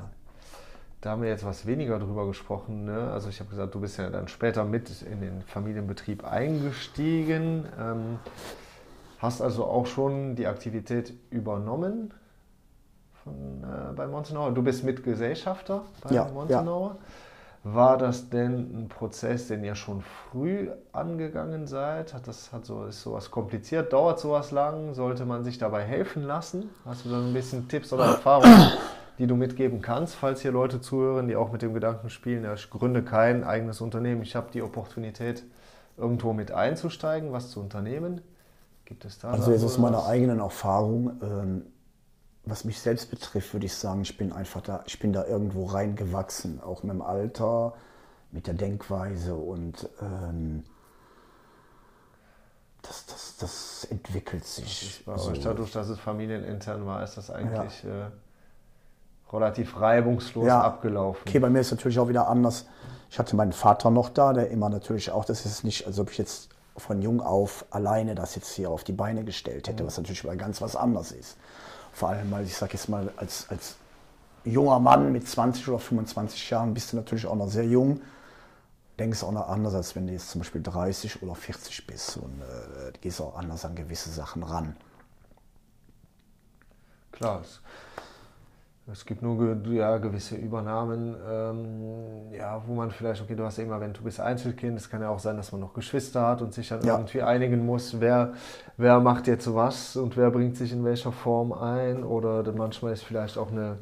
Da 1.01 1.11
haben 1.11 1.23
wir 1.23 1.29
jetzt 1.29 1.43
was 1.43 1.65
weniger 1.65 1.97
drüber 1.97 2.27
gesprochen. 2.27 2.85
Ne? 2.85 3.09
Also 3.11 3.29
ich 3.29 3.39
habe 3.39 3.49
gesagt, 3.49 3.73
du 3.73 3.81
bist 3.81 3.97
ja 3.97 4.09
dann 4.11 4.27
später 4.27 4.63
mit 4.63 5.01
in 5.01 5.19
den 5.19 5.41
Familienbetrieb 5.41 6.23
eingestiegen. 6.23 7.65
Ähm, 7.79 8.19
hast 9.17 9.41
also 9.41 9.65
auch 9.65 9.87
schon 9.87 10.35
die 10.35 10.45
Aktivität 10.45 11.13
übernommen 11.31 12.13
von, 13.23 13.33
äh, 13.63 13.93
bei 13.93 14.05
Montenauer. 14.05 14.51
Du 14.51 14.61
bist 14.61 14.83
Mitgesellschafter 14.83 15.83
bei 16.03 16.13
ja, 16.13 16.25
Montenauer. 16.25 16.97
Ja. 16.99 17.05
War 17.63 17.97
das 17.97 18.29
denn 18.29 18.83
ein 18.83 18.89
Prozess, 18.89 19.47
den 19.47 19.63
ihr 19.63 19.75
schon 19.75 20.01
früh 20.01 20.69
angegangen 20.91 21.67
seid? 21.67 22.13
Hat 22.13 22.27
das 22.27 22.51
hat 22.51 22.65
so, 22.65 22.85
ist 22.85 23.01
sowas 23.01 23.29
kompliziert? 23.29 23.93
Dauert 23.93 24.19
sowas 24.19 24.51
lang? 24.51 24.95
Sollte 24.95 25.25
man 25.25 25.43
sich 25.43 25.59
dabei 25.59 25.83
helfen 25.83 26.23
lassen? 26.23 26.69
Hast 26.85 27.05
du 27.05 27.09
da 27.09 27.19
ein 27.19 27.33
bisschen 27.33 27.67
Tipps 27.67 27.91
oder 27.91 28.05
Erfahrungen? 28.17 28.71
Die 29.17 29.27
du 29.27 29.35
mitgeben 29.35 29.81
kannst, 29.81 30.15
falls 30.15 30.41
hier 30.41 30.51
Leute 30.51 30.81
zuhören, 30.81 31.27
die 31.27 31.35
auch 31.35 31.51
mit 31.51 31.61
dem 31.61 31.73
Gedanken 31.73 32.09
spielen, 32.09 32.43
ja, 32.43 32.53
ich 32.53 32.69
gründe 32.69 33.03
kein 33.03 33.43
eigenes 33.43 33.81
Unternehmen, 33.81 34.21
ich 34.21 34.35
habe 34.35 34.51
die 34.51 34.61
Opportunität, 34.61 35.43
irgendwo 35.97 36.33
mit 36.33 36.51
einzusteigen, 36.51 37.31
was 37.31 37.51
zu 37.51 37.59
unternehmen? 37.59 38.21
Gibt 38.85 39.05
es 39.05 39.19
da? 39.19 39.31
Also 39.31 39.51
jetzt 39.51 39.63
aus 39.63 39.77
meiner 39.77 40.05
eigenen 40.05 40.39
Erfahrung, 40.39 41.19
ähm, 41.21 41.65
was 42.43 42.65
mich 42.65 42.79
selbst 42.79 43.11
betrifft, 43.11 43.53
würde 43.53 43.67
ich 43.67 43.75
sagen, 43.75 44.01
ich 44.01 44.17
bin 44.17 44.33
einfach 44.33 44.61
da, 44.61 44.83
ich 44.87 44.99
bin 44.99 45.13
da 45.13 45.25
irgendwo 45.25 45.65
reingewachsen, 45.65 46.61
auch 46.61 46.83
mit 46.83 46.91
dem 46.91 47.01
Alter, 47.01 47.73
mit 48.31 48.47
der 48.47 48.55
Denkweise 48.55 49.35
und 49.35 49.87
ähm, 50.01 50.63
das, 52.81 53.05
das, 53.05 53.37
das 53.37 53.87
entwickelt 53.91 54.45
sich. 54.45 55.03
Bei 55.05 55.17
so. 55.17 55.31
euch 55.31 55.39
dadurch, 55.39 55.71
dass 55.71 55.87
es 55.89 55.99
familienintern 55.99 56.85
war, 56.85 57.03
ist 57.03 57.15
das 57.15 57.29
eigentlich 57.29 57.83
ja. 57.83 58.07
äh, 58.07 58.11
relativ 59.33 59.79
reibungslos 59.79 60.47
ja. 60.47 60.61
abgelaufen. 60.61 61.21
Okay, 61.27 61.39
bei 61.39 61.49
mir 61.49 61.59
ist 61.61 61.71
natürlich 61.71 61.99
auch 61.99 62.07
wieder 62.07 62.27
anders. 62.27 62.65
Ich 63.09 63.19
hatte 63.19 63.35
meinen 63.35 63.53
Vater 63.53 63.89
noch 63.89 64.09
da, 64.09 64.33
der 64.33 64.49
immer 64.49 64.69
natürlich 64.69 65.11
auch, 65.11 65.25
das 65.25 65.45
ist 65.45 65.63
nicht, 65.63 65.85
als 65.85 65.99
ob 65.99 66.11
ich 66.11 66.17
jetzt 66.17 66.49
von 66.77 67.01
jung 67.01 67.21
auf 67.21 67.65
alleine 67.69 68.15
das 68.15 68.35
jetzt 68.35 68.53
hier 68.53 68.69
auf 68.69 68.83
die 68.83 68.93
Beine 68.93 69.23
gestellt 69.23 69.67
hätte, 69.67 69.83
mhm. 69.83 69.87
was 69.87 69.97
natürlich 69.97 70.23
mal 70.23 70.37
ganz 70.37 70.61
was 70.61 70.75
anderes 70.75 71.11
ist. 71.11 71.37
Vor 71.91 72.09
allem, 72.09 72.31
weil 72.31 72.45
ich 72.45 72.55
sage 72.55 72.73
jetzt 72.73 72.87
mal, 72.87 73.11
als, 73.17 73.47
als 73.49 73.75
junger 74.45 74.79
Mann 74.79 75.11
mit 75.11 75.27
20 75.27 75.67
oder 75.67 75.79
25 75.79 76.49
Jahren 76.49 76.73
bist 76.73 76.93
du 76.93 76.97
natürlich 76.97 77.25
auch 77.25 77.35
noch 77.35 77.49
sehr 77.49 77.65
jung. 77.65 78.01
Denkst 78.97 79.23
auch 79.23 79.31
noch 79.31 79.49
anders, 79.49 79.73
als 79.73 79.95
wenn 79.95 80.07
du 80.07 80.13
jetzt 80.13 80.29
zum 80.29 80.39
Beispiel 80.39 80.61
30 80.61 81.21
oder 81.23 81.35
40 81.35 81.87
bist 81.87 82.17
und 82.17 82.41
äh, 82.41 82.91
gehst 83.01 83.19
auch 83.19 83.35
anders 83.35 83.65
an 83.65 83.75
gewisse 83.75 84.09
Sachen 84.09 84.43
ran. 84.43 84.75
Klar, 87.11 87.41
es 88.91 89.05
gibt 89.05 89.21
nur 89.21 89.57
ja, 89.71 89.97
gewisse 89.97 90.35
Übernahmen, 90.35 91.15
ähm, 91.29 92.33
ja, 92.33 92.61
wo 92.65 92.73
man 92.73 92.91
vielleicht, 92.91 93.21
okay, 93.21 93.35
du 93.35 93.43
hast 93.43 93.57
immer, 93.59 93.79
wenn 93.79 93.93
du 93.93 94.01
bist 94.03 94.19
Einzelkind, 94.19 94.77
es 94.77 94.89
kann 94.89 95.01
ja 95.01 95.09
auch 95.09 95.19
sein, 95.19 95.37
dass 95.37 95.51
man 95.51 95.61
noch 95.61 95.73
Geschwister 95.73 96.27
hat 96.27 96.41
und 96.41 96.53
sich 96.53 96.69
dann 96.69 96.83
ja. 96.83 96.95
irgendwie 96.95 97.21
einigen 97.21 97.65
muss, 97.65 97.99
wer, 97.99 98.33
wer 98.77 98.99
macht 98.99 99.27
jetzt 99.27 99.53
was 99.53 99.95
und 99.95 100.17
wer 100.17 100.29
bringt 100.31 100.57
sich 100.57 100.73
in 100.73 100.83
welcher 100.83 101.11
Form 101.11 101.53
ein. 101.53 102.03
Oder 102.03 102.51
manchmal 102.53 102.93
ist 102.93 103.03
vielleicht 103.03 103.37
auch 103.37 103.51
eine, 103.51 103.77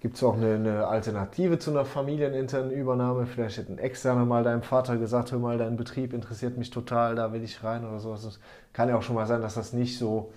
gibt 0.00 0.16
es 0.16 0.24
auch 0.24 0.36
eine, 0.36 0.54
eine, 0.54 0.86
Alternative 0.86 1.58
zu 1.58 1.70
einer 1.70 1.84
familieninternen 1.84 2.70
Übernahme. 2.70 3.26
Vielleicht 3.26 3.58
hätte 3.58 3.72
ein 3.72 3.78
externer 3.78 4.24
mal 4.24 4.44
deinem 4.44 4.62
Vater 4.62 4.96
gesagt, 4.96 5.32
hör 5.32 5.38
mal, 5.38 5.58
dein 5.58 5.76
Betrieb 5.76 6.12
interessiert 6.12 6.56
mich 6.56 6.70
total, 6.70 7.16
da 7.16 7.32
will 7.32 7.42
ich 7.42 7.62
rein 7.62 7.84
oder 7.86 7.98
sowas. 7.98 8.24
Es 8.24 8.40
kann 8.72 8.88
ja 8.88 8.96
auch 8.96 9.02
schon 9.02 9.16
mal 9.16 9.26
sein, 9.26 9.42
dass 9.42 9.54
das 9.54 9.72
nicht 9.72 9.98
so 9.98 10.30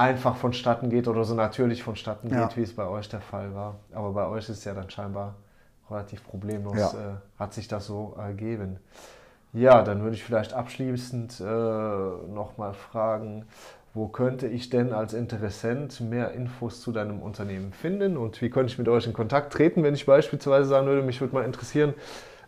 einfach 0.00 0.34
vonstatten 0.34 0.88
geht 0.88 1.08
oder 1.08 1.24
so 1.24 1.34
natürlich 1.34 1.82
vonstatten 1.82 2.30
geht, 2.30 2.38
ja. 2.38 2.56
wie 2.56 2.62
es 2.62 2.74
bei 2.74 2.86
euch 2.86 3.08
der 3.10 3.20
Fall 3.20 3.54
war. 3.54 3.76
Aber 3.92 4.12
bei 4.12 4.26
euch 4.26 4.48
ist 4.48 4.58
es 4.58 4.64
ja 4.64 4.72
dann 4.72 4.88
scheinbar 4.88 5.34
relativ 5.90 6.24
problemlos, 6.26 6.78
ja. 6.78 6.88
äh, 6.88 7.38
hat 7.38 7.52
sich 7.52 7.68
das 7.68 7.86
so 7.86 8.16
ergeben. 8.18 8.78
Ja, 9.52 9.82
dann 9.82 10.02
würde 10.02 10.14
ich 10.14 10.24
vielleicht 10.24 10.54
abschließend 10.54 11.40
äh, 11.40 11.44
nochmal 11.44 12.72
fragen, 12.72 13.44
wo 13.92 14.08
könnte 14.08 14.46
ich 14.46 14.70
denn 14.70 14.92
als 14.92 15.12
Interessent 15.12 16.00
mehr 16.00 16.30
Infos 16.30 16.80
zu 16.80 16.92
deinem 16.92 17.20
Unternehmen 17.20 17.72
finden 17.72 18.16
und 18.16 18.40
wie 18.40 18.48
könnte 18.48 18.72
ich 18.72 18.78
mit 18.78 18.88
euch 18.88 19.06
in 19.06 19.12
Kontakt 19.12 19.52
treten, 19.52 19.82
wenn 19.82 19.94
ich 19.94 20.06
beispielsweise 20.06 20.68
sagen 20.68 20.86
würde, 20.86 21.02
mich 21.02 21.20
würde 21.20 21.34
mal 21.34 21.44
interessieren, 21.44 21.92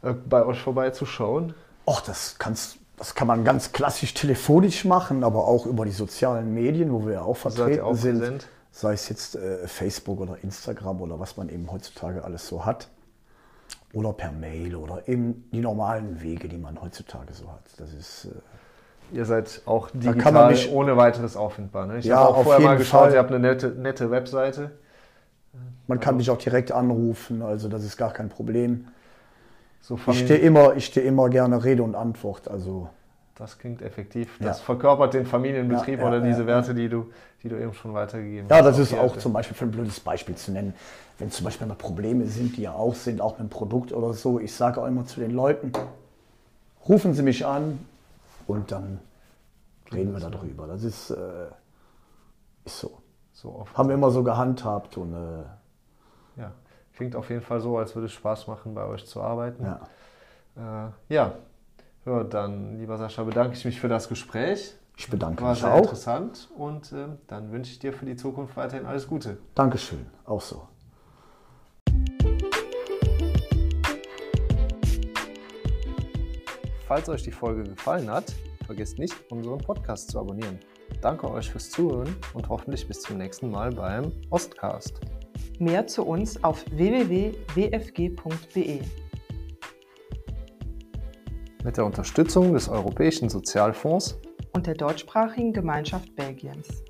äh, 0.02 0.12
bei 0.12 0.46
euch 0.46 0.60
vorbeizuschauen? 0.60 1.54
Ach, 1.84 2.00
das 2.00 2.38
kannst 2.38 2.78
das 2.96 3.14
kann 3.14 3.26
man 3.26 3.44
ganz 3.44 3.72
klassisch 3.72 4.14
telefonisch 4.14 4.84
machen, 4.84 5.24
aber 5.24 5.46
auch 5.48 5.66
über 5.66 5.84
die 5.84 5.92
sozialen 5.92 6.54
Medien, 6.54 6.92
wo 6.92 7.06
wir 7.06 7.14
ja 7.14 7.22
auch 7.22 7.36
vertreten 7.36 7.82
auch 7.82 7.94
sind. 7.94 8.18
Präsent? 8.18 8.48
Sei 8.70 8.92
es 8.92 9.08
jetzt 9.08 9.36
äh, 9.36 9.66
Facebook 9.66 10.20
oder 10.20 10.38
Instagram 10.42 11.00
oder 11.02 11.20
was 11.20 11.36
man 11.36 11.48
eben 11.48 11.70
heutzutage 11.70 12.24
alles 12.24 12.46
so 12.46 12.64
hat. 12.64 12.88
Oder 13.92 14.12
per 14.14 14.32
Mail 14.32 14.76
oder 14.76 15.06
eben 15.06 15.48
die 15.52 15.60
normalen 15.60 16.22
Wege, 16.22 16.48
die 16.48 16.56
man 16.56 16.80
heutzutage 16.80 17.34
so 17.34 17.50
hat. 17.50 17.62
Das 17.76 17.92
ist. 17.92 18.26
Äh, 18.26 19.16
ihr 19.16 19.26
seid 19.26 19.60
auch 19.66 19.90
digital 19.90 20.50
mich, 20.50 20.70
ohne 20.70 20.96
weiteres 20.96 21.36
auffindbar. 21.36 21.86
Ne? 21.86 21.98
Ich 21.98 22.06
ja, 22.06 22.16
habe 22.16 22.28
auch 22.34 22.44
vorher 22.44 22.60
mal 22.60 22.76
geschaut, 22.78 23.02
Fall. 23.02 23.12
ihr 23.12 23.18
habt 23.18 23.30
eine 23.30 23.40
nette, 23.40 23.68
nette 23.68 24.10
Webseite. 24.10 24.70
Man 25.86 26.00
kann 26.00 26.16
mich 26.16 26.30
auch 26.30 26.38
direkt 26.38 26.72
anrufen, 26.72 27.42
also 27.42 27.68
das 27.68 27.84
ist 27.84 27.98
gar 27.98 28.12
kein 28.12 28.30
Problem. 28.30 28.86
So 29.82 29.98
ich 30.06 30.20
stehe 30.20 30.38
immer, 30.38 30.78
steh 30.78 31.00
immer 31.00 31.28
gerne 31.28 31.62
Rede 31.62 31.82
und 31.82 31.96
Antwort. 31.96 32.48
Also 32.48 32.88
das 33.34 33.58
klingt 33.58 33.82
effektiv. 33.82 34.38
Das 34.38 34.58
ja. 34.58 34.64
verkörpert 34.64 35.14
den 35.14 35.26
Familienbetrieb 35.26 35.98
ja, 35.98 36.04
ja, 36.04 36.08
oder 36.08 36.20
diese 36.20 36.46
Werte, 36.46 36.72
die 36.72 36.88
du, 36.88 37.10
die 37.42 37.48
du 37.48 37.60
eben 37.60 37.74
schon 37.74 37.92
weitergegeben 37.92 38.48
hast. 38.48 38.56
Ja, 38.56 38.62
das 38.62 38.78
ist 38.78 38.94
auch 38.94 39.16
zum 39.16 39.32
Beispiel 39.32 39.56
für 39.56 39.64
ein 39.64 39.72
blödes 39.72 39.98
Beispiel 39.98 40.36
zu 40.36 40.52
nennen. 40.52 40.74
Wenn 41.18 41.32
zum 41.32 41.44
Beispiel 41.44 41.66
mal 41.66 41.74
Probleme 41.74 42.26
sind, 42.26 42.56
die 42.56 42.62
ja 42.62 42.72
auch 42.74 42.94
sind, 42.94 43.20
auch 43.20 43.32
mit 43.32 43.40
einem 43.40 43.48
Produkt 43.48 43.92
oder 43.92 44.12
so, 44.12 44.38
ich 44.38 44.54
sage 44.54 44.80
auch 44.80 44.86
immer 44.86 45.04
zu 45.04 45.18
den 45.18 45.32
Leuten, 45.32 45.72
rufen 46.88 47.14
Sie 47.14 47.22
mich 47.22 47.44
an 47.44 47.80
und 48.46 48.70
dann 48.70 49.00
reden 49.92 50.12
wir 50.12 50.20
darüber. 50.20 50.68
Das 50.68 50.84
ist, 50.84 51.10
äh, 51.10 51.46
ist 52.64 52.78
so. 52.78 52.98
so 53.32 53.66
Haben 53.74 53.88
wir 53.88 53.94
immer 53.96 54.12
so 54.12 54.22
gehandhabt 54.22 54.96
und 54.96 55.12
äh. 55.12 55.42
Klingt 56.96 57.16
auf 57.16 57.30
jeden 57.30 57.42
Fall 57.42 57.60
so, 57.60 57.78
als 57.78 57.94
würde 57.94 58.06
es 58.06 58.12
Spaß 58.12 58.46
machen, 58.46 58.74
bei 58.74 58.84
euch 58.84 59.06
zu 59.06 59.22
arbeiten. 59.22 59.64
Ja. 59.64 60.88
Äh, 61.08 61.14
ja. 61.14 61.32
ja, 62.04 62.24
dann, 62.24 62.78
lieber 62.78 62.98
Sascha, 62.98 63.24
bedanke 63.24 63.56
ich 63.56 63.64
mich 63.64 63.80
für 63.80 63.88
das 63.88 64.08
Gespräch. 64.08 64.74
Ich 64.96 65.08
bedanke 65.08 65.42
War 65.42 65.50
mich 65.50 65.60
sehr 65.60 65.72
auch. 65.72 65.78
interessant 65.78 66.50
und 66.56 66.92
äh, 66.92 67.06
dann 67.26 67.50
wünsche 67.50 67.72
ich 67.72 67.78
dir 67.78 67.92
für 67.92 68.04
die 68.04 68.16
Zukunft 68.16 68.56
weiterhin 68.56 68.86
alles 68.86 69.08
Gute. 69.08 69.38
Dankeschön, 69.54 70.06
auch 70.26 70.40
so. 70.40 70.68
Falls 76.86 77.08
euch 77.08 77.22
die 77.22 77.32
Folge 77.32 77.64
gefallen 77.64 78.10
hat, 78.10 78.34
vergesst 78.66 78.98
nicht, 78.98 79.14
unseren 79.30 79.58
Podcast 79.58 80.10
zu 80.10 80.20
abonnieren. 80.20 80.58
Danke 81.00 81.30
euch 81.30 81.50
fürs 81.50 81.70
Zuhören 81.70 82.14
und 82.34 82.50
hoffentlich 82.50 82.86
bis 82.86 83.00
zum 83.00 83.16
nächsten 83.16 83.50
Mal 83.50 83.72
beim 83.72 84.12
Ostcast. 84.28 85.00
Mehr 85.62 85.86
zu 85.86 86.04
uns 86.04 86.42
auf 86.42 86.64
www.wfg.de. 86.72 87.30
Mit 91.62 91.76
der 91.76 91.84
Unterstützung 91.84 92.52
des 92.52 92.68
Europäischen 92.68 93.28
Sozialfonds 93.28 94.18
und 94.54 94.66
der 94.66 94.74
deutschsprachigen 94.74 95.52
Gemeinschaft 95.52 96.16
Belgiens. 96.16 96.82